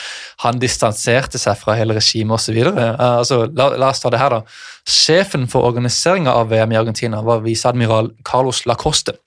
han 0.45 0.61
distanserte 0.63 1.41
seg 1.41 1.59
fra 1.59 1.75
hele 1.79 1.97
regimet 1.97 2.37
osv. 2.39 2.59
Uh, 2.69 2.79
altså, 3.19 3.43
la, 3.51 3.73
la 3.79 3.91
oss 3.91 4.03
ta 4.03 4.13
det 4.13 4.21
her, 4.21 4.37
da. 4.37 4.43
Sjefen 4.87 5.47
for 5.51 5.67
organiseringa 5.67 6.31
av 6.35 6.51
VM 6.51 6.75
i 6.75 6.79
Argentina 6.79 7.21
var 7.23 7.43
viseadmiral 7.43 8.13
Carlos 8.27 8.63
Lacoste. 8.69 9.17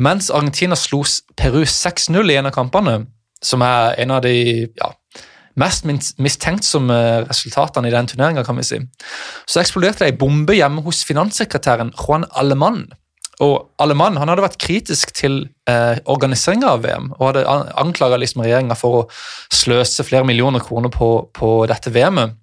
Mens 0.00 0.30
Argentina 0.32 0.76
slo 0.78 1.02
Peru 1.36 1.62
6-0 1.68 2.32
i 2.32 2.40
en 2.40 2.48
av 2.48 2.56
kampene, 2.56 3.02
som 3.42 3.64
er 3.66 3.98
en 4.00 4.12
av 4.14 4.24
de 4.24 4.34
ja, 4.78 4.92
mest 5.60 5.86
mistenksomme 6.22 6.98
resultatene 7.26 7.90
i 7.90 7.94
den 7.94 8.08
turneringa, 8.10 8.44
kan 8.46 8.58
vi 8.58 8.66
si. 8.66 8.80
Så 9.46 9.62
eksploderte 9.62 10.04
det 10.04 10.12
ei 10.12 10.18
bombe 10.18 10.56
hjemme 10.56 10.84
hos 10.86 11.02
finanssekretæren 11.08 11.92
Juan 11.98 12.26
Alemann. 12.38 12.86
Og 13.42 13.72
Alemann 13.82 14.18
han 14.20 14.30
hadde 14.30 14.44
vært 14.44 14.60
kritisk 14.60 15.14
til 15.16 15.40
eh, 15.70 15.98
organiseringa 16.12 16.74
av 16.76 16.84
VM 16.84 17.08
og 17.16 17.24
hadde 17.30 17.46
anklaga 17.80 18.20
liksom 18.20 18.44
regjeringa 18.44 18.76
for 18.78 19.00
å 19.00 19.06
sløse 19.52 20.04
flere 20.06 20.28
millioner 20.28 20.62
kroner 20.62 20.92
på, 20.92 21.10
på 21.34 21.56
dette 21.70 21.92
VM-et. 21.94 22.38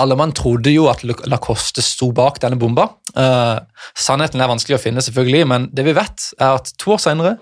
Alemann 0.00 0.32
trodde 0.32 0.72
jo 0.72 0.86
at 0.88 1.02
Lacoste 1.04 1.82
sto 1.84 2.10
bak 2.16 2.40
denne 2.42 2.58
bomba. 2.60 2.86
Eh, 3.12 3.56
sannheten 3.98 4.40
er 4.40 4.50
vanskelig 4.50 4.78
å 4.78 4.82
finne, 4.82 5.04
selvfølgelig, 5.04 5.48
men 5.50 5.66
det 5.76 5.84
vi 5.84 5.96
vet 5.96 6.30
er 6.38 6.58
at 6.58 6.72
to 6.80 6.94
år 6.96 7.02
senere 7.04 7.34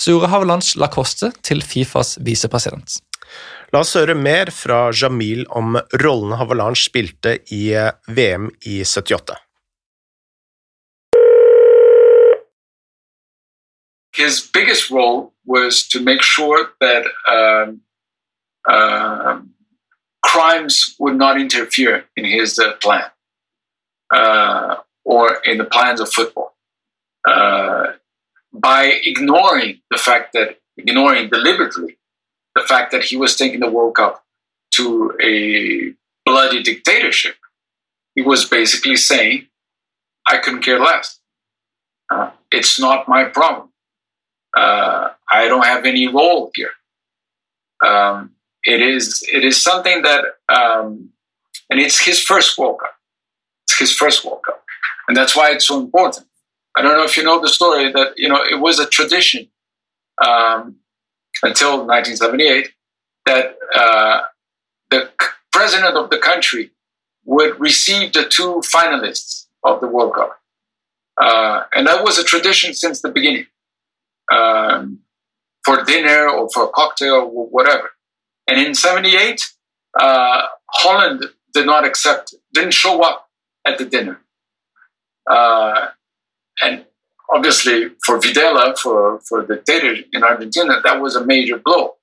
så 0.00 0.14
gjorde 0.14 0.30
Havelands 0.32 0.74
Lacoste 0.80 1.32
til 1.44 1.60
Fifas 1.64 2.16
visepresident. 2.24 3.00
La 3.72 3.80
oss 3.82 3.96
høre 3.98 4.14
mer 4.14 4.52
fra 4.54 4.92
Jamil 4.94 5.46
om 5.50 5.74
rollen 6.02 6.36
Havelange 6.38 6.78
spilte 6.78 7.38
i 7.50 7.72
eh, 7.74 7.90
VM 8.06 8.50
i 8.70 8.84
78. 8.84 9.34
His 14.14 14.40
biggest 14.54 14.90
role 14.90 15.32
was 15.44 15.88
to 15.88 15.98
make 15.98 16.22
sure 16.22 16.70
that 16.80 17.04
um, 17.28 17.80
uh, 18.68 19.40
crimes 20.22 20.94
would 21.00 21.16
not 21.16 21.40
interfere 21.40 22.04
in 22.16 22.24
his 22.24 22.58
uh, 22.60 22.74
plan 22.80 23.10
uh, 24.14 24.76
or 25.04 25.38
in 25.44 25.58
the 25.58 25.64
plans 25.64 26.00
of 26.00 26.12
football. 26.12 26.54
Uh, 27.26 27.94
by 28.52 29.00
ignoring 29.02 29.80
the 29.90 29.98
fact 29.98 30.32
that, 30.32 30.60
ignoring 30.76 31.28
deliberately 31.28 31.98
the 32.54 32.62
fact 32.62 32.92
that 32.92 33.04
he 33.04 33.16
was 33.16 33.36
taking 33.36 33.60
the 33.60 33.70
World 33.70 33.96
Cup 33.96 34.24
to 34.72 35.16
a 35.22 35.94
bloody 36.24 36.62
dictatorship. 36.62 37.36
He 38.14 38.22
was 38.22 38.44
basically 38.44 38.96
saying, 38.96 39.48
I 40.26 40.38
couldn't 40.38 40.62
care 40.62 40.78
less. 40.78 41.18
Uh, 42.10 42.30
it's 42.50 42.78
not 42.78 43.08
my 43.08 43.24
problem. 43.24 43.70
Uh, 44.56 45.10
I 45.30 45.48
don't 45.48 45.64
have 45.64 45.84
any 45.84 46.06
role 46.06 46.50
here. 46.54 46.70
Um, 47.84 48.30
it 48.62 48.80
is 48.80 49.26
it 49.30 49.44
is 49.44 49.60
something 49.62 50.02
that, 50.02 50.24
um, 50.48 51.10
and 51.68 51.80
it's 51.80 51.98
his 51.98 52.22
first 52.22 52.56
World 52.56 52.78
Cup. 52.80 52.94
It's 53.66 53.78
his 53.78 53.92
first 53.92 54.24
World 54.24 54.42
Cup, 54.44 54.64
and 55.08 55.16
that's 55.16 55.36
why 55.36 55.50
it's 55.50 55.66
so 55.66 55.80
important. 55.80 56.26
I 56.76 56.82
don't 56.82 56.96
know 56.96 57.04
if 57.04 57.16
you 57.16 57.24
know 57.24 57.40
the 57.40 57.48
story 57.48 57.92
that 57.92 58.14
you 58.16 58.28
know 58.28 58.42
it 58.42 58.60
was 58.60 58.78
a 58.78 58.86
tradition 58.86 59.48
um, 60.24 60.76
until 61.44 61.86
1978 61.86 62.72
that 63.26 63.56
uh, 63.74 64.20
the 64.90 65.10
president 65.52 65.96
of 65.96 66.10
the 66.10 66.18
country 66.18 66.70
would 67.24 67.58
receive 67.60 68.12
the 68.12 68.24
two 68.24 68.62
finalists 68.74 69.46
of 69.62 69.80
the 69.80 69.86
World 69.86 70.14
Cup. 70.14 70.40
Uh, 71.16 71.64
and 71.74 71.86
that 71.86 72.02
was 72.02 72.18
a 72.18 72.24
tradition 72.24 72.74
since 72.74 73.00
the 73.00 73.10
beginning 73.10 73.46
um, 74.32 75.00
for 75.64 75.84
dinner 75.84 76.28
or 76.28 76.48
for 76.52 76.64
a 76.64 76.68
cocktail 76.68 77.30
or 77.34 77.46
whatever. 77.46 77.90
And 78.48 78.58
in 78.58 78.74
78, 78.74 79.46
uh, 79.98 80.42
Holland 80.70 81.24
did 81.52 81.66
not 81.66 81.84
accept, 81.84 82.34
didn't 82.52 82.74
show 82.74 83.02
up 83.02 83.28
at 83.64 83.78
the 83.78 83.84
dinner. 83.84 84.20
Uh, 85.30 85.88
and 86.62 86.84
obviously 87.32 87.90
for 88.04 88.18
Videla, 88.18 88.76
for, 88.78 89.20
for 89.20 89.44
the 89.44 89.56
dictator 89.56 89.96
in 90.12 90.22
Argentina, 90.22 90.80
that 90.82 91.00
was 91.00 91.16
a 91.16 91.24
major 91.24 91.58
blow. 91.58 91.94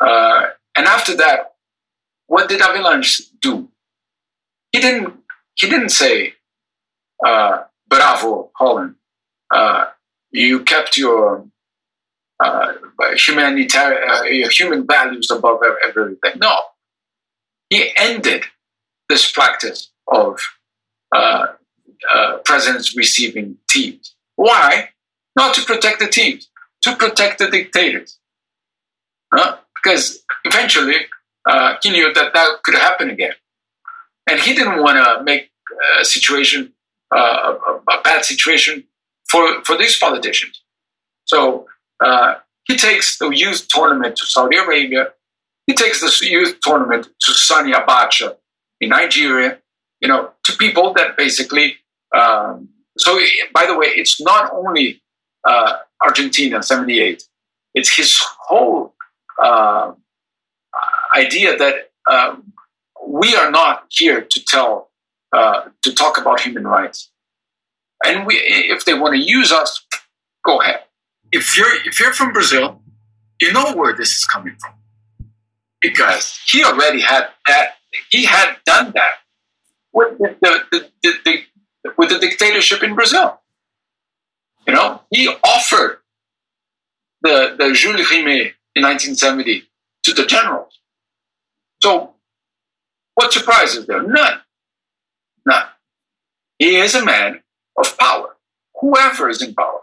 Uh, 0.00 0.46
and 0.76 0.86
after 0.86 1.16
that, 1.16 1.54
what 2.26 2.48
did 2.48 2.60
Havelange 2.60 3.22
do? 3.42 3.68
He 4.72 4.80
didn't. 4.80 5.14
He 5.56 5.68
didn't 5.68 5.90
say, 5.90 6.34
uh, 7.26 7.64
"Bravo, 7.88 8.50
Holland! 8.54 8.94
Uh, 9.52 9.86
you 10.30 10.60
kept 10.60 10.96
your 10.96 11.44
uh, 12.38 12.72
humanitarian, 13.16 14.08
uh, 14.08 14.48
human 14.48 14.86
values 14.86 15.28
above 15.30 15.58
everything." 15.84 16.38
No, 16.38 16.56
he 17.68 17.90
ended 17.96 18.44
this 19.08 19.30
practice 19.30 19.90
of 20.06 20.38
uh, 21.14 21.48
uh, 22.14 22.36
presidents 22.44 22.96
receiving 22.96 23.56
teams. 23.68 24.14
Why? 24.40 24.88
Not 25.36 25.54
to 25.56 25.62
protect 25.66 25.98
the 26.00 26.08
teams, 26.08 26.48
to 26.84 26.96
protect 26.96 27.40
the 27.40 27.50
dictators. 27.50 28.18
Uh, 29.30 29.56
because 29.74 30.22
eventually 30.46 30.96
uh, 31.44 31.74
he 31.82 31.90
knew 31.90 32.10
that 32.14 32.32
that 32.32 32.62
could 32.62 32.74
happen 32.74 33.10
again. 33.10 33.34
And 34.26 34.40
he 34.40 34.54
didn't 34.54 34.82
want 34.82 34.96
to 34.96 35.22
make 35.24 35.50
a 36.00 36.06
situation, 36.06 36.72
uh, 37.14 37.52
a, 37.68 37.92
a, 37.92 38.02
bad 38.02 38.24
situation 38.24 38.84
for, 39.30 39.62
for 39.64 39.76
these 39.76 39.98
politicians. 39.98 40.62
So 41.26 41.66
uh, 42.02 42.36
he 42.64 42.78
takes 42.78 43.18
the 43.18 43.28
youth 43.28 43.68
tournament 43.68 44.16
to 44.16 44.26
Saudi 44.26 44.56
Arabia. 44.56 45.08
He 45.66 45.74
takes 45.74 46.00
the 46.00 46.26
youth 46.26 46.60
tournament 46.62 47.08
to 47.26 47.32
Sani 47.34 47.72
Abacha 47.72 48.36
in 48.80 48.88
Nigeria, 48.88 49.58
you 50.00 50.08
know, 50.08 50.30
to 50.44 50.56
people 50.56 50.94
that 50.94 51.18
basically. 51.18 51.76
Um, 52.16 52.70
so, 53.00 53.18
by 53.54 53.66
the 53.66 53.76
way, 53.76 53.86
it's 53.88 54.20
not 54.20 54.52
only 54.52 55.02
uh, 55.44 55.78
Argentina 56.02 56.62
78, 56.62 57.22
it's 57.74 57.94
his 57.94 58.18
whole 58.46 58.94
uh, 59.42 59.92
idea 61.16 61.56
that 61.56 61.90
um, 62.10 62.52
we 63.06 63.34
are 63.34 63.50
not 63.50 63.86
here 63.90 64.20
to 64.20 64.44
tell, 64.44 64.90
uh, 65.32 65.62
to 65.82 65.94
talk 65.94 66.18
about 66.18 66.40
human 66.40 66.66
rights. 66.66 67.10
And 68.04 68.26
we, 68.26 68.34
if 68.34 68.84
they 68.84 68.94
want 68.94 69.14
to 69.14 69.20
use 69.20 69.52
us, 69.52 69.84
go 70.44 70.60
ahead. 70.60 70.80
If 71.32 71.56
you're 71.56 71.74
if 71.86 72.00
you're 72.00 72.12
from 72.12 72.32
Brazil, 72.32 72.82
you 73.40 73.52
know 73.52 73.74
where 73.74 73.94
this 73.94 74.10
is 74.10 74.24
coming 74.24 74.56
from, 74.58 74.74
because 75.80 76.40
he 76.46 76.64
already 76.64 77.00
had 77.00 77.28
that. 77.46 77.76
He 78.10 78.24
had 78.24 78.56
done 78.66 78.92
that 78.94 79.14
with 79.92 80.18
the, 80.18 80.36
the, 80.70 80.90
the, 81.02 81.12
the 81.24 81.38
with 81.96 82.10
the 82.10 82.18
dictatorship 82.18 82.82
in 82.82 82.94
Brazil. 82.94 83.40
You 84.66 84.74
know, 84.74 85.02
he 85.10 85.28
offered 85.28 85.98
the 87.22 87.54
the 87.58 87.72
Jules 87.72 88.06
Rimet 88.08 88.54
in 88.74 88.82
1970 88.82 89.64
to 90.04 90.12
the 90.12 90.26
generals. 90.26 90.80
So, 91.82 92.14
what 93.14 93.32
surprises 93.32 93.86
there? 93.86 94.02
None. 94.02 94.40
None. 95.46 95.66
He 96.58 96.76
is 96.76 96.94
a 96.94 97.04
man 97.04 97.42
of 97.76 97.96
power. 97.98 98.36
Whoever 98.80 99.28
is 99.28 99.42
in 99.42 99.54
power. 99.54 99.80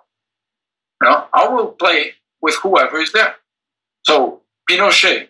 You 1.01 1.10
know, 1.10 1.25
I 1.34 1.48
will 1.48 1.68
play 1.68 2.13
with 2.42 2.56
whoever 2.62 2.98
is 2.98 3.12
there. 3.12 3.36
So, 4.04 4.42
Pinochet, 4.70 5.27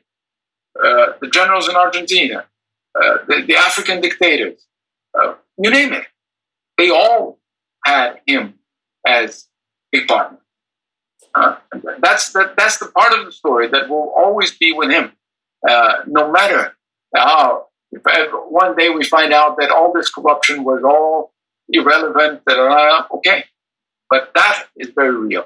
uh, 0.81 1.13
the 1.21 1.29
generals 1.31 1.67
in 1.67 1.75
Argentina, 1.75 2.45
uh, 2.95 3.17
the, 3.27 3.43
the, 3.47 3.55
African 3.55 4.01
dictators, 4.01 4.65
uh, 5.19 5.35
you 5.57 5.69
name 5.69 5.93
it, 5.93 6.05
they 6.77 6.89
all 6.89 7.39
had 7.85 8.21
him 8.25 8.53
as 9.05 9.47
a 9.93 10.05
partner. 10.05 10.39
Uh, 11.35 11.55
that's 11.99 12.33
the, 12.33 12.53
that's 12.57 12.77
the 12.79 12.87
part 12.87 13.13
of 13.13 13.25
the 13.25 13.31
story 13.31 13.67
that 13.67 13.89
will 13.89 14.13
always 14.17 14.57
be 14.57 14.73
with 14.73 14.89
him, 14.89 15.11
uh, 15.67 15.93
no 16.07 16.31
matter 16.31 16.75
how. 17.15 17.67
If 17.91 18.01
one 18.49 18.75
day 18.75 18.89
we 18.89 19.03
find 19.03 19.31
out 19.33 19.57
that 19.59 19.69
all 19.71 19.93
this 19.93 20.09
corruption 20.09 20.63
was 20.63 20.83
all 20.83 21.33
irrelevant, 21.69 22.41
that 22.45 23.05
okay, 23.17 23.45
but 24.09 24.31
that 24.35 24.67
is 24.75 24.89
very 24.95 25.15
real. 25.15 25.45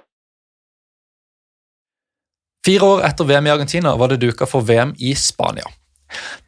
Fire 2.66 2.84
år 2.86 3.02
etter 3.02 3.26
VM 3.26 3.48
i 3.48 3.52
Argentina 3.52 3.96
var 3.96 4.08
det 4.08 4.18
duka 4.18 4.46
for 4.46 4.62
VM 4.62 4.94
i 4.98 5.16
Spania. 5.16 5.66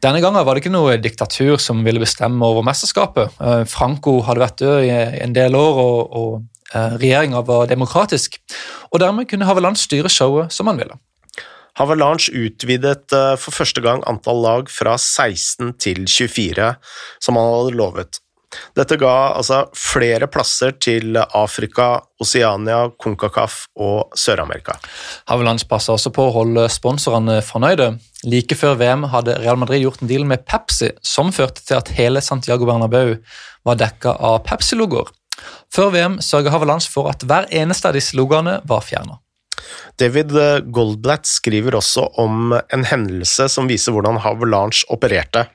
Denne 0.04 0.20
gangen 0.24 0.44
var 0.44 0.54
det 0.54 0.64
ikke 0.64 0.74
noe 0.74 0.98
diktatur 1.00 1.56
som 1.62 1.84
ville 1.86 2.02
bestemme 2.02 2.44
over 2.44 2.66
mesterskapet. 2.66 3.38
Eh, 3.40 3.62
Franco 3.70 4.18
hadde 4.26 4.44
vært 4.44 4.60
død 4.60 4.88
i 4.88 4.92
en 5.24 5.36
del 5.36 5.56
år, 5.58 5.80
og, 5.84 6.18
og 6.18 6.42
Eh, 6.74 6.94
regjeringa 6.98 7.42
var 7.46 7.68
demokratisk, 7.70 8.40
og 8.90 9.02
dermed 9.02 9.28
kunne 9.30 9.46
Haveland 9.46 9.78
styre 9.78 10.10
showet 10.10 10.54
som 10.54 10.70
han 10.70 10.80
ville. 10.80 10.96
Havelange 11.78 12.32
utvidet 12.34 13.14
eh, 13.14 13.34
for 13.38 13.54
første 13.54 13.82
gang 13.84 14.02
antall 14.10 14.42
lag 14.42 14.70
fra 14.72 14.96
16 14.98 15.74
til 15.82 16.04
24, 16.10 16.72
som 17.22 17.38
han 17.38 17.50
hadde 17.52 17.78
lovet. 17.78 18.20
Dette 18.76 18.98
ga 19.00 19.12
altså 19.38 19.64
flere 19.76 20.28
plasser 20.30 20.74
til 20.82 21.18
Afrika, 21.22 21.88
Oceania, 22.22 22.88
Konkakaf 23.00 23.64
og 23.80 24.14
Sør-Amerika. 24.18 24.76
Havelands 25.30 25.66
passa 25.68 25.94
også 25.94 26.12
på 26.14 26.28
å 26.28 26.34
holde 26.34 26.68
sponsorene 26.72 27.40
fornøyde. 27.44 27.94
Like 28.24 28.56
før 28.58 28.78
VM 28.80 29.08
hadde 29.12 29.38
Real 29.42 29.58
Madrid 29.60 29.84
gjort 29.84 30.02
en 30.02 30.10
deal 30.10 30.24
med 30.28 30.46
Pepsi, 30.48 30.92
som 31.04 31.32
førte 31.34 31.64
til 31.64 31.80
at 31.80 31.92
hele 31.98 32.22
Santiago 32.24 32.68
Bernabeu 32.68 33.16
var 33.64 33.80
dekka 33.80 34.16
av 34.20 34.40
Pepsi-logoer. 34.48 35.10
Før 35.74 35.90
VM 35.94 36.20
sørga 36.22 36.54
Havelands 36.54 36.86
for 36.90 37.10
at 37.10 37.24
hver 37.26 37.50
eneste 37.52 37.90
av 37.90 37.98
disse 37.98 38.16
logoene 38.16 38.60
var 38.68 38.84
fjerna. 38.86 39.18
David 40.00 40.32
Goldblatt 40.74 41.28
skriver 41.28 41.76
også 41.78 42.06
om 42.20 42.54
en 42.54 42.86
hendelse 42.88 43.46
som 43.52 43.68
viser 43.70 43.94
hvordan 43.94 44.18
Havelange 44.24 44.86
opererte. 44.92 45.46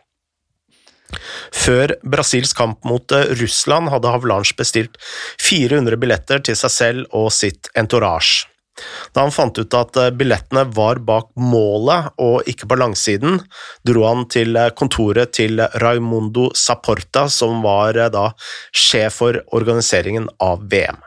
Før 1.56 1.96
Brasils 2.04 2.54
kamp 2.58 2.86
mot 2.88 3.16
Russland 3.42 3.92
hadde 3.94 4.14
Havlanche 4.14 4.58
bestilt 4.60 5.00
400 5.42 6.00
billetter 6.02 6.46
til 6.46 6.58
seg 6.60 6.76
selv 6.76 7.18
og 7.18 7.32
sitt 7.34 7.72
entourage. 7.78 8.50
Da 9.14 9.26
han 9.26 9.34
fant 9.34 9.58
ut 9.60 9.76
at 9.78 10.00
eh, 10.00 10.12
billettene 10.16 10.66
var 10.76 11.02
bak 11.06 11.32
målet 11.40 12.14
og 12.22 12.48
ikke 12.50 12.70
på 12.70 12.80
langsiden, 12.80 13.40
dro 13.88 14.06
han 14.08 14.26
til 14.32 14.58
eh, 14.60 14.72
kontoret 14.78 15.34
til 15.36 15.62
Raimundo 15.84 16.50
Saporta, 16.58 17.28
som 17.32 17.64
var 17.66 18.00
eh, 18.00 18.12
da 18.14 18.30
sjef 18.72 19.22
for 19.22 19.42
organiseringen 19.56 20.30
av 20.44 20.66
VM. 20.72 21.00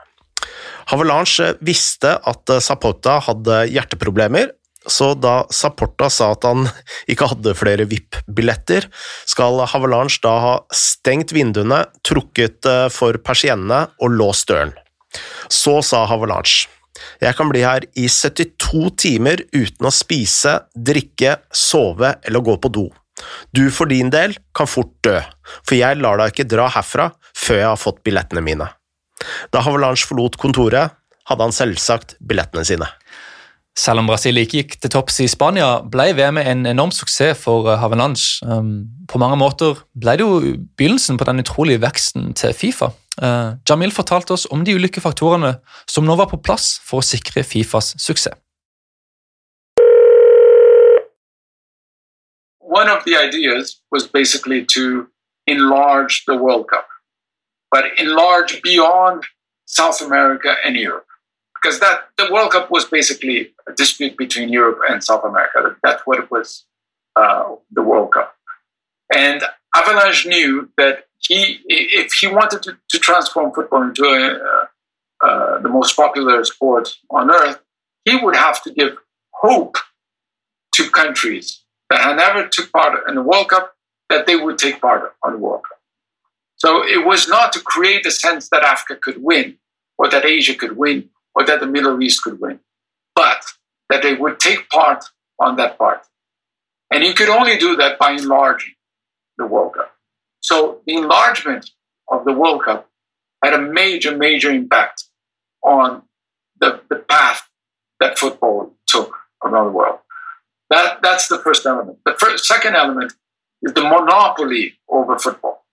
Havalanche 0.91 1.53
visste 1.63 2.17
at 2.27 2.51
Saporta 2.61 3.19
hadde 3.23 3.63
hjerteproblemer, 3.71 4.51
så 4.89 5.13
da 5.15 5.43
Saporta 5.53 6.09
sa 6.11 6.31
at 6.35 6.45
han 6.47 6.67
ikke 7.11 7.29
hadde 7.31 7.55
flere 7.55 7.87
VIP-billetter, 7.89 8.89
skal 9.29 9.63
Havelange 9.71 10.19
da 10.23 10.33
ha 10.43 10.53
stengt 10.75 11.31
vinduene, 11.35 11.85
trukket 12.03 12.67
for 12.93 13.19
persiennene 13.23 13.85
og 14.03 14.17
låst 14.19 14.51
døren. 14.51 14.75
Så 15.51 15.79
sa 15.85 16.03
Havelange 16.09 16.67
jeg 17.23 17.35
kan 17.37 17.49
bli 17.49 17.63
her 17.63 17.85
i 17.99 18.07
72 18.11 18.91
timer 18.99 19.43
uten 19.53 19.87
å 19.87 19.93
spise, 19.93 20.57
drikke, 20.75 21.37
sove 21.49 22.15
eller 22.23 22.43
gå 22.45 22.57
på 22.61 22.71
do. 22.73 22.87
Du 23.53 23.67
for 23.73 23.89
din 23.91 24.09
del 24.13 24.35
kan 24.55 24.69
fort 24.69 24.93
dø, 25.05 25.19
for 25.63 25.77
jeg 25.77 25.99
lar 26.01 26.19
deg 26.19 26.33
ikke 26.33 26.49
dra 26.49 26.69
herfra 26.73 27.11
før 27.37 27.59
jeg 27.61 27.69
har 27.69 27.81
fått 27.81 28.01
billettene 28.05 28.43
mine. 28.45 28.67
Da 29.53 29.63
Havelange 29.63 30.03
forlot 30.07 30.37
kontoret, 30.41 30.97
hadde 31.29 31.45
han 31.45 31.55
selvsagt 31.55 32.17
billettene 32.19 32.65
sine. 32.67 32.89
Selv 33.73 34.03
om 34.03 34.07
Brasil 34.07 34.37
ikke 34.37 34.59
gikk 34.59 34.75
til 34.83 34.91
topps 34.93 35.15
i 35.23 35.25
Spania, 35.25 35.79
ble 35.81 36.11
VM 36.13 36.37
en 36.37 36.67
enorm 36.69 36.91
suksess 36.93 37.39
for 37.41 37.65
eh, 37.71 37.79
Havelange. 37.81 38.45
Um, 38.45 38.85
på 39.09 39.17
mange 39.17 39.39
måter 39.41 39.79
ble 39.97 40.13
det 40.19 40.27
jo 40.27 40.35
begynnelsen 40.77 41.17
på 41.17 41.25
den 41.25 41.41
utrolige 41.41 41.81
veksten 41.81 42.35
til 42.37 42.53
Fifa. 42.53 42.91
Uh, 43.17 43.57
Jamil 43.69 43.93
fortalte 43.93 44.37
oss 44.37 44.45
om 44.53 44.61
de 44.65 44.75
ulike 44.77 45.01
faktorene 45.01 45.55
som 45.89 46.05
nå 46.05 46.13
var 46.21 46.29
på 46.29 46.41
plass 46.45 46.75
for 46.85 47.01
å 47.01 47.07
sikre 47.07 47.41
Fifas 47.41 47.95
suksess. 47.97 48.37
One 52.61 52.89
of 52.89 53.03
the 53.05 53.17
ideas 53.17 53.81
was 53.91 54.07
basically 54.07 54.65
to 54.65 55.07
enlarge 55.47 56.23
the 56.25 56.37
World 56.37 56.67
Cup, 56.69 56.87
but 57.71 57.85
enlarge 57.97 58.61
beyond 58.63 59.25
South 59.65 60.01
America 60.01 60.55
and 60.65 60.77
Europe. 60.77 61.12
Because 61.63 61.79
that 61.79 62.09
the 62.17 62.29
World 62.29 62.51
Cup 62.51 62.69
was 62.69 62.83
basically 62.83 63.53
a 63.67 63.71
dispute 63.71 64.17
between 64.17 64.49
Europe 64.49 64.79
and 64.89 65.01
South 65.01 65.23
America. 65.23 65.77
That's 65.81 66.05
what 66.05 66.19
it 66.19 66.29
was, 66.29 66.65
uh, 67.15 67.55
the 67.71 67.81
World 67.81 68.11
Cup. 68.11 68.35
And 69.15 69.41
Havelange 69.73 70.25
knew 70.25 70.69
that 70.77 71.05
he, 71.19 71.61
if 71.67 72.11
he 72.11 72.27
wanted 72.27 72.63
to, 72.63 72.77
to 72.89 72.99
transform 72.99 73.53
football 73.53 73.83
into 73.83 74.03
a, 74.03 74.67
uh, 75.25 75.59
the 75.61 75.69
most 75.69 75.95
popular 75.95 76.43
sport 76.43 76.97
on 77.09 77.31
earth, 77.31 77.61
he 78.03 78.17
would 78.17 78.35
have 78.35 78.61
to 78.63 78.73
give 78.73 78.97
hope 79.31 79.77
to 80.73 80.89
countries 80.89 81.61
that 81.89 82.01
had 82.01 82.17
never 82.17 82.47
took 82.49 82.71
part 82.73 83.07
in 83.07 83.15
the 83.15 83.21
World 83.21 83.49
Cup 83.49 83.73
that 84.09 84.25
they 84.25 84.35
would 84.35 84.57
take 84.57 84.81
part 84.81 85.15
on 85.23 85.31
the 85.31 85.37
World 85.37 85.63
Cup. 85.63 85.79
So 86.57 86.83
it 86.85 87.05
was 87.05 87.29
not 87.29 87.53
to 87.53 87.61
create 87.61 88.05
a 88.05 88.11
sense 88.11 88.49
that 88.49 88.63
Africa 88.63 88.99
could 89.01 89.23
win, 89.23 89.57
or 89.97 90.09
that 90.09 90.25
Asia 90.25 90.55
could 90.55 90.75
win, 90.75 91.09
or 91.35 91.45
that 91.45 91.59
the 91.59 91.67
Middle 91.67 92.01
East 92.01 92.23
could 92.23 92.39
win, 92.39 92.59
but 93.15 93.43
that 93.89 94.01
they 94.01 94.13
would 94.13 94.39
take 94.39 94.69
part 94.69 95.05
on 95.39 95.55
that 95.57 95.77
part. 95.77 96.05
And 96.91 97.03
you 97.03 97.13
could 97.13 97.29
only 97.29 97.57
do 97.57 97.75
that 97.77 97.97
by 97.97 98.11
enlarging 98.11 98.73
the 99.37 99.45
World 99.45 99.73
Cup. 99.73 99.91
So 100.41 100.81
the 100.85 100.95
enlargement 100.95 101.71
of 102.09 102.25
the 102.25 102.33
World 102.33 102.63
Cup 102.63 102.89
had 103.43 103.53
a 103.53 103.61
major, 103.61 104.15
major 104.15 104.51
impact 104.51 105.05
on 105.63 106.03
the, 106.59 106.81
the 106.89 106.97
path 106.97 107.49
that 107.99 108.19
football 108.19 108.75
took 108.87 109.15
around 109.43 109.67
the 109.67 109.71
world. 109.71 109.99
That, 110.69 111.01
that's 111.01 111.27
the 111.27 111.39
first 111.39 111.65
element. 111.65 111.99
The 112.05 112.15
first, 112.17 112.45
second 112.45 112.75
element 112.75 113.13
is 113.61 113.73
the 113.73 113.81
monopoly 113.81 114.77
over 114.89 115.17
football 115.17 115.65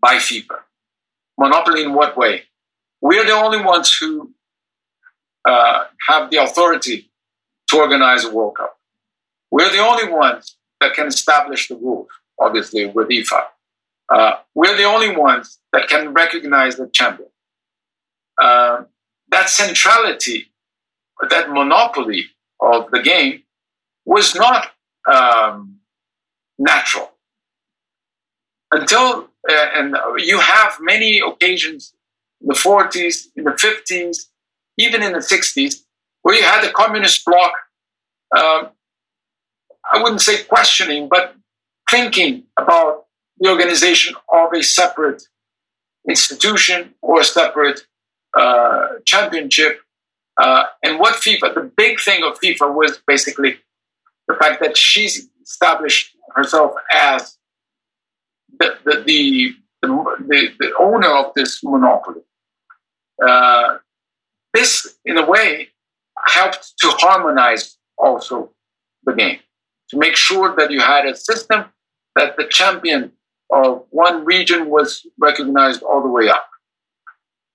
by 0.00 0.16
FIFA. 0.16 0.58
Monopoly 1.38 1.82
in 1.82 1.94
what 1.94 2.16
way? 2.16 2.44
We're 3.00 3.24
the 3.24 3.32
only 3.32 3.62
ones 3.62 3.96
who 3.98 4.33
uh, 5.44 5.84
have 6.08 6.30
the 6.30 6.38
authority 6.38 7.10
to 7.68 7.78
organize 7.78 8.24
a 8.24 8.32
World 8.32 8.56
Cup. 8.56 8.78
We're 9.50 9.70
the 9.70 9.78
only 9.78 10.08
ones 10.08 10.56
that 10.80 10.94
can 10.94 11.06
establish 11.06 11.68
the 11.68 11.76
rules, 11.76 12.08
obviously, 12.40 12.86
with 12.86 13.08
IFA. 13.08 13.42
Uh, 14.08 14.32
we're 14.54 14.76
the 14.76 14.84
only 14.84 15.16
ones 15.16 15.58
that 15.72 15.88
can 15.88 16.12
recognize 16.12 16.76
the 16.76 16.88
champion. 16.92 17.28
Uh, 18.40 18.84
that 19.30 19.48
centrality, 19.48 20.50
that 21.30 21.50
monopoly 21.50 22.26
of 22.60 22.90
the 22.90 23.00
game 23.00 23.42
was 24.04 24.34
not 24.34 24.72
um, 25.10 25.78
natural 26.58 27.10
until 28.70 29.28
uh, 29.48 29.66
and 29.74 29.96
you 30.18 30.38
have 30.40 30.78
many 30.80 31.20
occasions 31.20 31.94
in 32.40 32.48
the 32.48 32.54
40s 32.54 33.26
in 33.36 33.44
the 33.44 33.50
50s 33.50 34.26
even 34.78 35.02
in 35.02 35.12
the 35.12 35.18
60s 35.18 35.82
where 36.22 36.34
you 36.34 36.42
had 36.42 36.66
the 36.66 36.72
communist 36.72 37.24
bloc 37.24 37.52
uh, 38.36 38.64
i 39.92 40.02
wouldn't 40.02 40.22
say 40.22 40.42
questioning 40.44 41.08
but 41.08 41.34
thinking 41.90 42.44
about 42.58 43.04
the 43.38 43.48
organization 43.50 44.14
of 44.32 44.52
a 44.52 44.62
separate 44.62 45.22
institution 46.08 46.94
or 47.02 47.20
a 47.20 47.24
separate 47.24 47.86
uh, 48.38 48.86
championship 49.04 49.80
uh, 50.40 50.64
and 50.82 50.98
what 50.98 51.14
fifa 51.14 51.54
the 51.54 51.70
big 51.76 52.00
thing 52.00 52.22
of 52.22 52.38
fifa 52.40 52.72
was 52.74 53.00
basically 53.06 53.56
the 54.28 54.34
fact 54.34 54.60
that 54.60 54.76
she 54.76 55.08
established 55.42 56.16
herself 56.34 56.72
as 56.90 57.36
the, 58.58 58.76
the, 58.84 59.02
the, 59.06 59.54
the, 59.82 60.48
the 60.58 60.72
owner 60.78 61.08
of 61.08 61.32
this 61.34 61.62
monopoly. 61.62 62.22
Uh, 63.24 63.78
this, 64.54 64.96
in 65.04 65.18
a 65.18 65.26
way, 65.26 65.68
helped 66.26 66.74
to 66.78 66.88
harmonize 66.88 67.76
also 67.98 68.50
the 69.04 69.12
game, 69.12 69.38
to 69.90 69.98
make 69.98 70.16
sure 70.16 70.54
that 70.56 70.70
you 70.70 70.80
had 70.80 71.04
a 71.04 71.14
system 71.14 71.66
that 72.16 72.36
the 72.36 72.46
champion 72.48 73.12
of 73.52 73.84
one 73.90 74.24
region 74.24 74.70
was 74.70 75.06
recognized 75.18 75.82
all 75.82 76.02
the 76.02 76.08
way 76.08 76.28
up. 76.28 76.48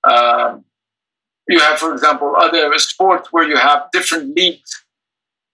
Um, 0.04 0.66
you 1.48 1.60
have, 1.60 1.80
for 1.80 1.94
example, 1.94 2.36
other 2.38 2.78
sports 2.78 3.30
where 3.32 3.48
you 3.48 3.58
have 3.58 3.90
different 3.92 4.36
leagues, 4.36 4.86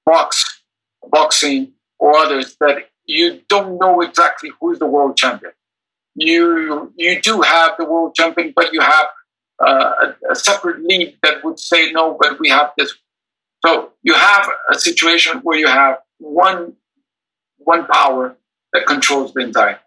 box, 0.06 0.62
boxing, 1.10 1.72
or 2.00 2.16
others 2.18 2.58
that 2.60 2.90
you 3.06 3.42
don't 3.48 3.78
know 3.80 4.02
exactly 4.02 4.52
who's 4.60 4.80
the 4.80 4.86
world 4.86 5.16
champion. 5.16 5.54
You 6.16 6.94
you 6.98 7.22
do 7.22 7.42
have 7.42 7.72
the 7.78 7.86
world 7.86 8.16
champion, 8.16 8.54
but 8.56 8.74
you 8.74 8.82
have 8.82 9.08
uh, 9.60 10.14
a, 10.30 10.36
separate 10.36 10.84
league 10.84 11.16
that 11.24 11.44
would 11.44 11.60
say 11.60 11.92
no, 11.92 12.18
but 12.20 12.40
we 12.40 12.50
have 12.50 12.72
this. 12.78 12.94
So 13.66 13.92
you 14.04 14.14
have 14.14 14.48
a 14.72 14.76
situation 14.76 15.40
where 15.40 15.58
you 15.58 15.68
have 15.68 16.00
one 16.20 16.74
one 17.58 17.86
power 17.88 18.38
that 18.74 18.86
controls 18.86 19.34
the 19.34 19.42
entire. 19.42 19.80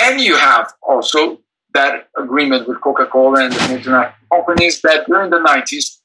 And 0.00 0.20
you 0.20 0.36
have 0.36 0.72
also 0.80 1.40
that 1.74 2.08
agreement 2.16 2.66
with 2.68 2.80
Coca-Cola 2.80 3.44
and 3.44 3.52
the 3.52 3.74
international 3.74 4.12
companies 4.32 4.80
that 4.82 5.06
during 5.06 5.30
the 5.30 5.38
90s 5.38 5.98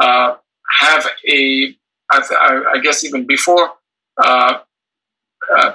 uh, 0.00 0.36
have 0.80 1.06
a, 1.28 1.74
I, 2.10 2.64
I 2.74 2.78
guess 2.82 3.04
even 3.04 3.26
before, 3.26 3.72
uh, 4.22 4.58
uh, 5.56 5.72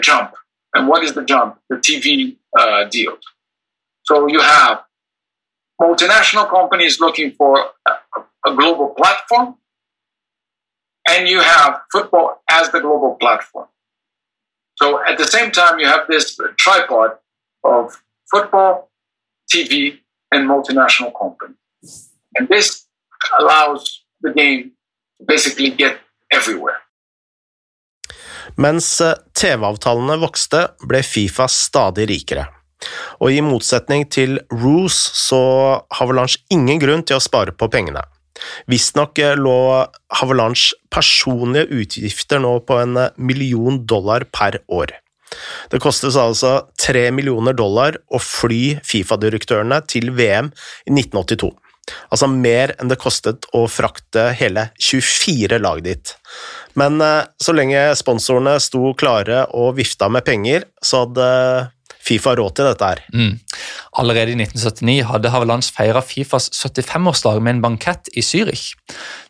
jump. 0.00 0.32
And 0.74 0.88
what 0.88 1.04
is 1.04 1.14
the 1.14 1.24
jump? 1.24 1.58
The 1.68 1.76
TV 1.76 2.36
uh, 2.58 2.84
deals. 2.84 3.20
So 4.04 4.26
you 4.28 4.40
have 4.40 4.82
multinational 5.80 6.48
companies 6.48 7.00
looking 7.00 7.32
for 7.32 7.58
a, 7.86 7.92
a 8.46 8.54
global 8.54 8.88
platform, 8.88 9.56
and 11.08 11.28
you 11.28 11.40
have 11.40 11.80
football 11.90 12.42
as 12.50 12.70
the 12.70 12.80
global 12.80 13.14
platform. 13.14 13.68
So 14.76 15.00
at 15.06 15.18
the 15.18 15.24
same 15.24 15.50
time, 15.50 15.78
you 15.78 15.86
have 15.86 16.06
this 16.08 16.38
tripod 16.56 17.10
of 17.64 18.02
football, 18.30 18.90
TV, 19.52 19.98
and 20.32 20.48
multinational 20.48 21.12
companies. 21.18 22.10
And 22.34 22.48
this 22.48 22.86
allows 23.38 24.04
the 24.20 24.32
game 24.32 24.72
to 25.18 25.26
basically 25.26 25.70
get 25.70 25.98
everywhere. 26.32 26.78
Mens 28.56 29.00
eh, 29.00 29.14
TV-avtalene 29.32 30.16
vokste, 30.18 30.74
ble 30.86 31.02
Fifa 31.02 31.46
stadig 31.46 32.08
rikere. 32.08 32.59
Og 33.20 33.34
i 33.34 33.42
motsetning 33.44 34.06
til 34.12 34.38
Roos 34.52 34.96
så 35.16 35.42
har 35.84 36.08
Valanche 36.08 36.40
ingen 36.52 36.80
grunn 36.80 37.04
til 37.04 37.18
å 37.18 37.24
spare 37.24 37.52
på 37.52 37.68
pengene. 37.72 38.04
Visstnok 38.70 39.18
eh, 39.20 39.36
lå 39.36 39.58
Havalanches 40.20 40.74
personlige 40.92 41.68
utgifter 41.82 42.42
nå 42.42 42.56
på 42.66 42.80
en 42.80 42.96
eh, 42.96 43.14
million 43.16 43.80
dollar 43.86 44.26
per 44.32 44.60
år. 44.72 44.96
Det 45.70 45.78
kostes 45.82 46.16
altså 46.18 46.56
tre 46.80 47.06
millioner 47.14 47.54
dollar 47.54 48.00
å 48.10 48.18
fly 48.18 48.80
Fifa-direktørene 48.86 49.78
til 49.86 50.10
VM 50.16 50.50
i 50.88 50.94
1982. 50.96 51.52
Altså 52.12 52.28
mer 52.30 52.74
enn 52.78 52.90
det 52.90 52.98
kostet 53.02 53.46
å 53.56 53.64
frakte 53.70 54.28
hele 54.38 54.68
24 54.78 55.58
lag 55.62 55.82
dit. 55.84 56.14
Men 56.78 57.00
eh, 57.04 57.28
så 57.40 57.54
lenge 57.56 57.90
sponsorene 57.98 58.56
sto 58.62 58.94
klare 58.98 59.44
og 59.56 59.76
vifta 59.78 60.10
med 60.12 60.26
penger, 60.26 60.66
så 60.82 61.04
hadde 61.04 61.28
Fifa 62.10 62.34
råd 62.34 62.56
til 62.58 62.66
dette 62.66 62.86
her. 62.90 63.02
Mm. 63.14 63.38
Allerede 64.00 64.32
i 64.34 64.38
1979 64.38 65.06
hadde 65.10 65.30
Havelands 65.30 65.70
feira 65.74 66.02
Fifas 66.02 66.48
75-årsdag 66.54 67.38
med 67.42 67.56
en 67.56 67.62
bankett 67.62 68.10
i 68.18 68.24
Zürich. 68.26 68.74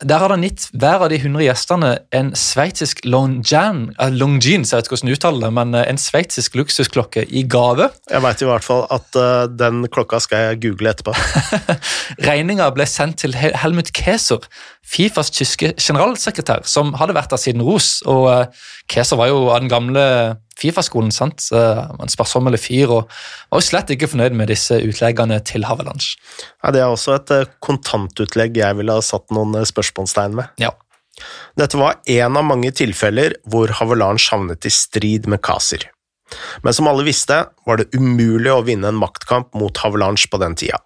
Der 0.00 0.22
hadde 0.22 0.36
han 0.38 0.46
gitt 0.46 0.66
hver 0.72 1.04
av 1.04 1.10
de 1.12 1.18
100 1.20 1.44
gjestene 1.44 1.90
en 2.16 2.32
sveitsisk 2.36 3.02
Longjean, 3.04 3.82
uh, 4.00 4.08
jeg 4.10 4.62
vet 4.64 4.86
ikke 4.86 4.96
hvordan 4.96 5.12
uttaler 5.14 5.46
det, 5.46 5.52
men 5.58 5.76
uh, 5.76 5.82
en 5.84 6.00
sveitsisk 6.00 6.56
luksusklokke 6.60 7.26
i 7.28 7.44
gave. 7.44 7.90
Jeg 8.10 8.24
veit 8.24 8.44
i 8.44 8.48
hvert 8.48 8.66
fall 8.66 8.86
at 8.92 9.20
uh, 9.20 9.44
den 9.50 9.84
klokka 9.92 10.20
skal 10.24 10.50
jeg 10.50 10.60
google 10.64 10.92
etterpå. 10.92 11.14
Regninga 12.30 12.70
ble 12.76 12.88
sendt 12.88 13.20
til 13.24 13.36
Helmut 13.36 13.92
Keser, 13.96 14.44
Fifas 14.90 15.32
tyske 15.34 15.74
generalsekretær, 15.78 16.64
som 16.68 16.94
hadde 17.00 17.16
vært 17.16 17.32
der 17.34 17.42
siden 17.42 17.64
Ros. 17.64 17.98
og 18.08 18.28
uh, 18.30 18.68
Keser 18.90 19.20
var 19.20 19.32
jo 19.32 19.48
av 19.50 19.60
den 19.60 19.72
gamle 19.72 20.06
Fifa-skolen. 20.60 21.12
sant? 21.14 21.46
En 21.52 22.12
sparsommelig 22.12 22.62
fyr 22.66 22.92
og 22.92 23.08
var 23.50 23.62
jo 23.62 23.66
slett 23.66 23.92
ikke 23.94 24.10
fornøyd 24.12 24.36
med 24.36 24.52
disse 24.52 24.76
utleggene 24.76 25.40
til 25.46 25.64
Havelange. 25.68 26.16
Ja, 26.62 26.72
det 26.74 26.82
er 26.82 26.92
også 26.92 27.16
et 27.16 27.32
eh, 27.34 27.48
kontantutlegg 27.64 28.58
jeg 28.60 28.78
ville 28.78 28.96
ha 28.98 29.04
satt 29.04 29.30
noen 29.34 29.56
eh, 29.58 29.68
spørsmålstegn 29.68 30.36
med. 30.38 30.52
Ja. 30.60 30.74
Dette 31.58 31.80
var 31.80 31.98
én 32.08 32.36
av 32.38 32.46
mange 32.46 32.72
tilfeller 32.76 33.36
hvor 33.48 33.72
Havelange 33.80 34.30
havnet 34.32 34.68
i 34.68 34.72
strid 34.72 35.28
med 35.28 35.42
Kaser. 35.44 35.88
Men 36.62 36.76
som 36.76 36.86
alle 36.86 37.04
visste, 37.06 37.42
var 37.66 37.80
det 37.80 37.90
umulig 37.96 38.52
å 38.52 38.62
vinne 38.66 38.92
en 38.92 39.00
maktkamp 39.00 39.50
mot 39.58 39.82
Havelange 39.82 40.30
på 40.30 40.40
den 40.42 40.56
tida. 40.58 40.78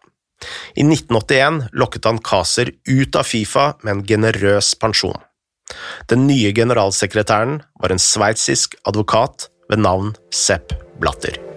I 0.76 0.84
1981 0.84 1.70
lokket 1.78 2.08
han 2.08 2.20
Kaser 2.24 2.72
ut 2.88 3.16
av 3.16 3.28
Fifa 3.28 3.74
med 3.82 3.92
en 3.92 4.04
generøs 4.08 4.74
pensjon. 4.80 5.20
Den 6.10 6.26
nye 6.28 6.52
generalsekretæren 6.52 7.60
var 7.80 7.94
en 7.94 8.02
sveitsisk 8.02 8.76
advokat 8.88 9.48
ved 9.68 9.78
navn 9.78 10.14
Sepp 10.30 10.72
Blatter. 11.00 11.53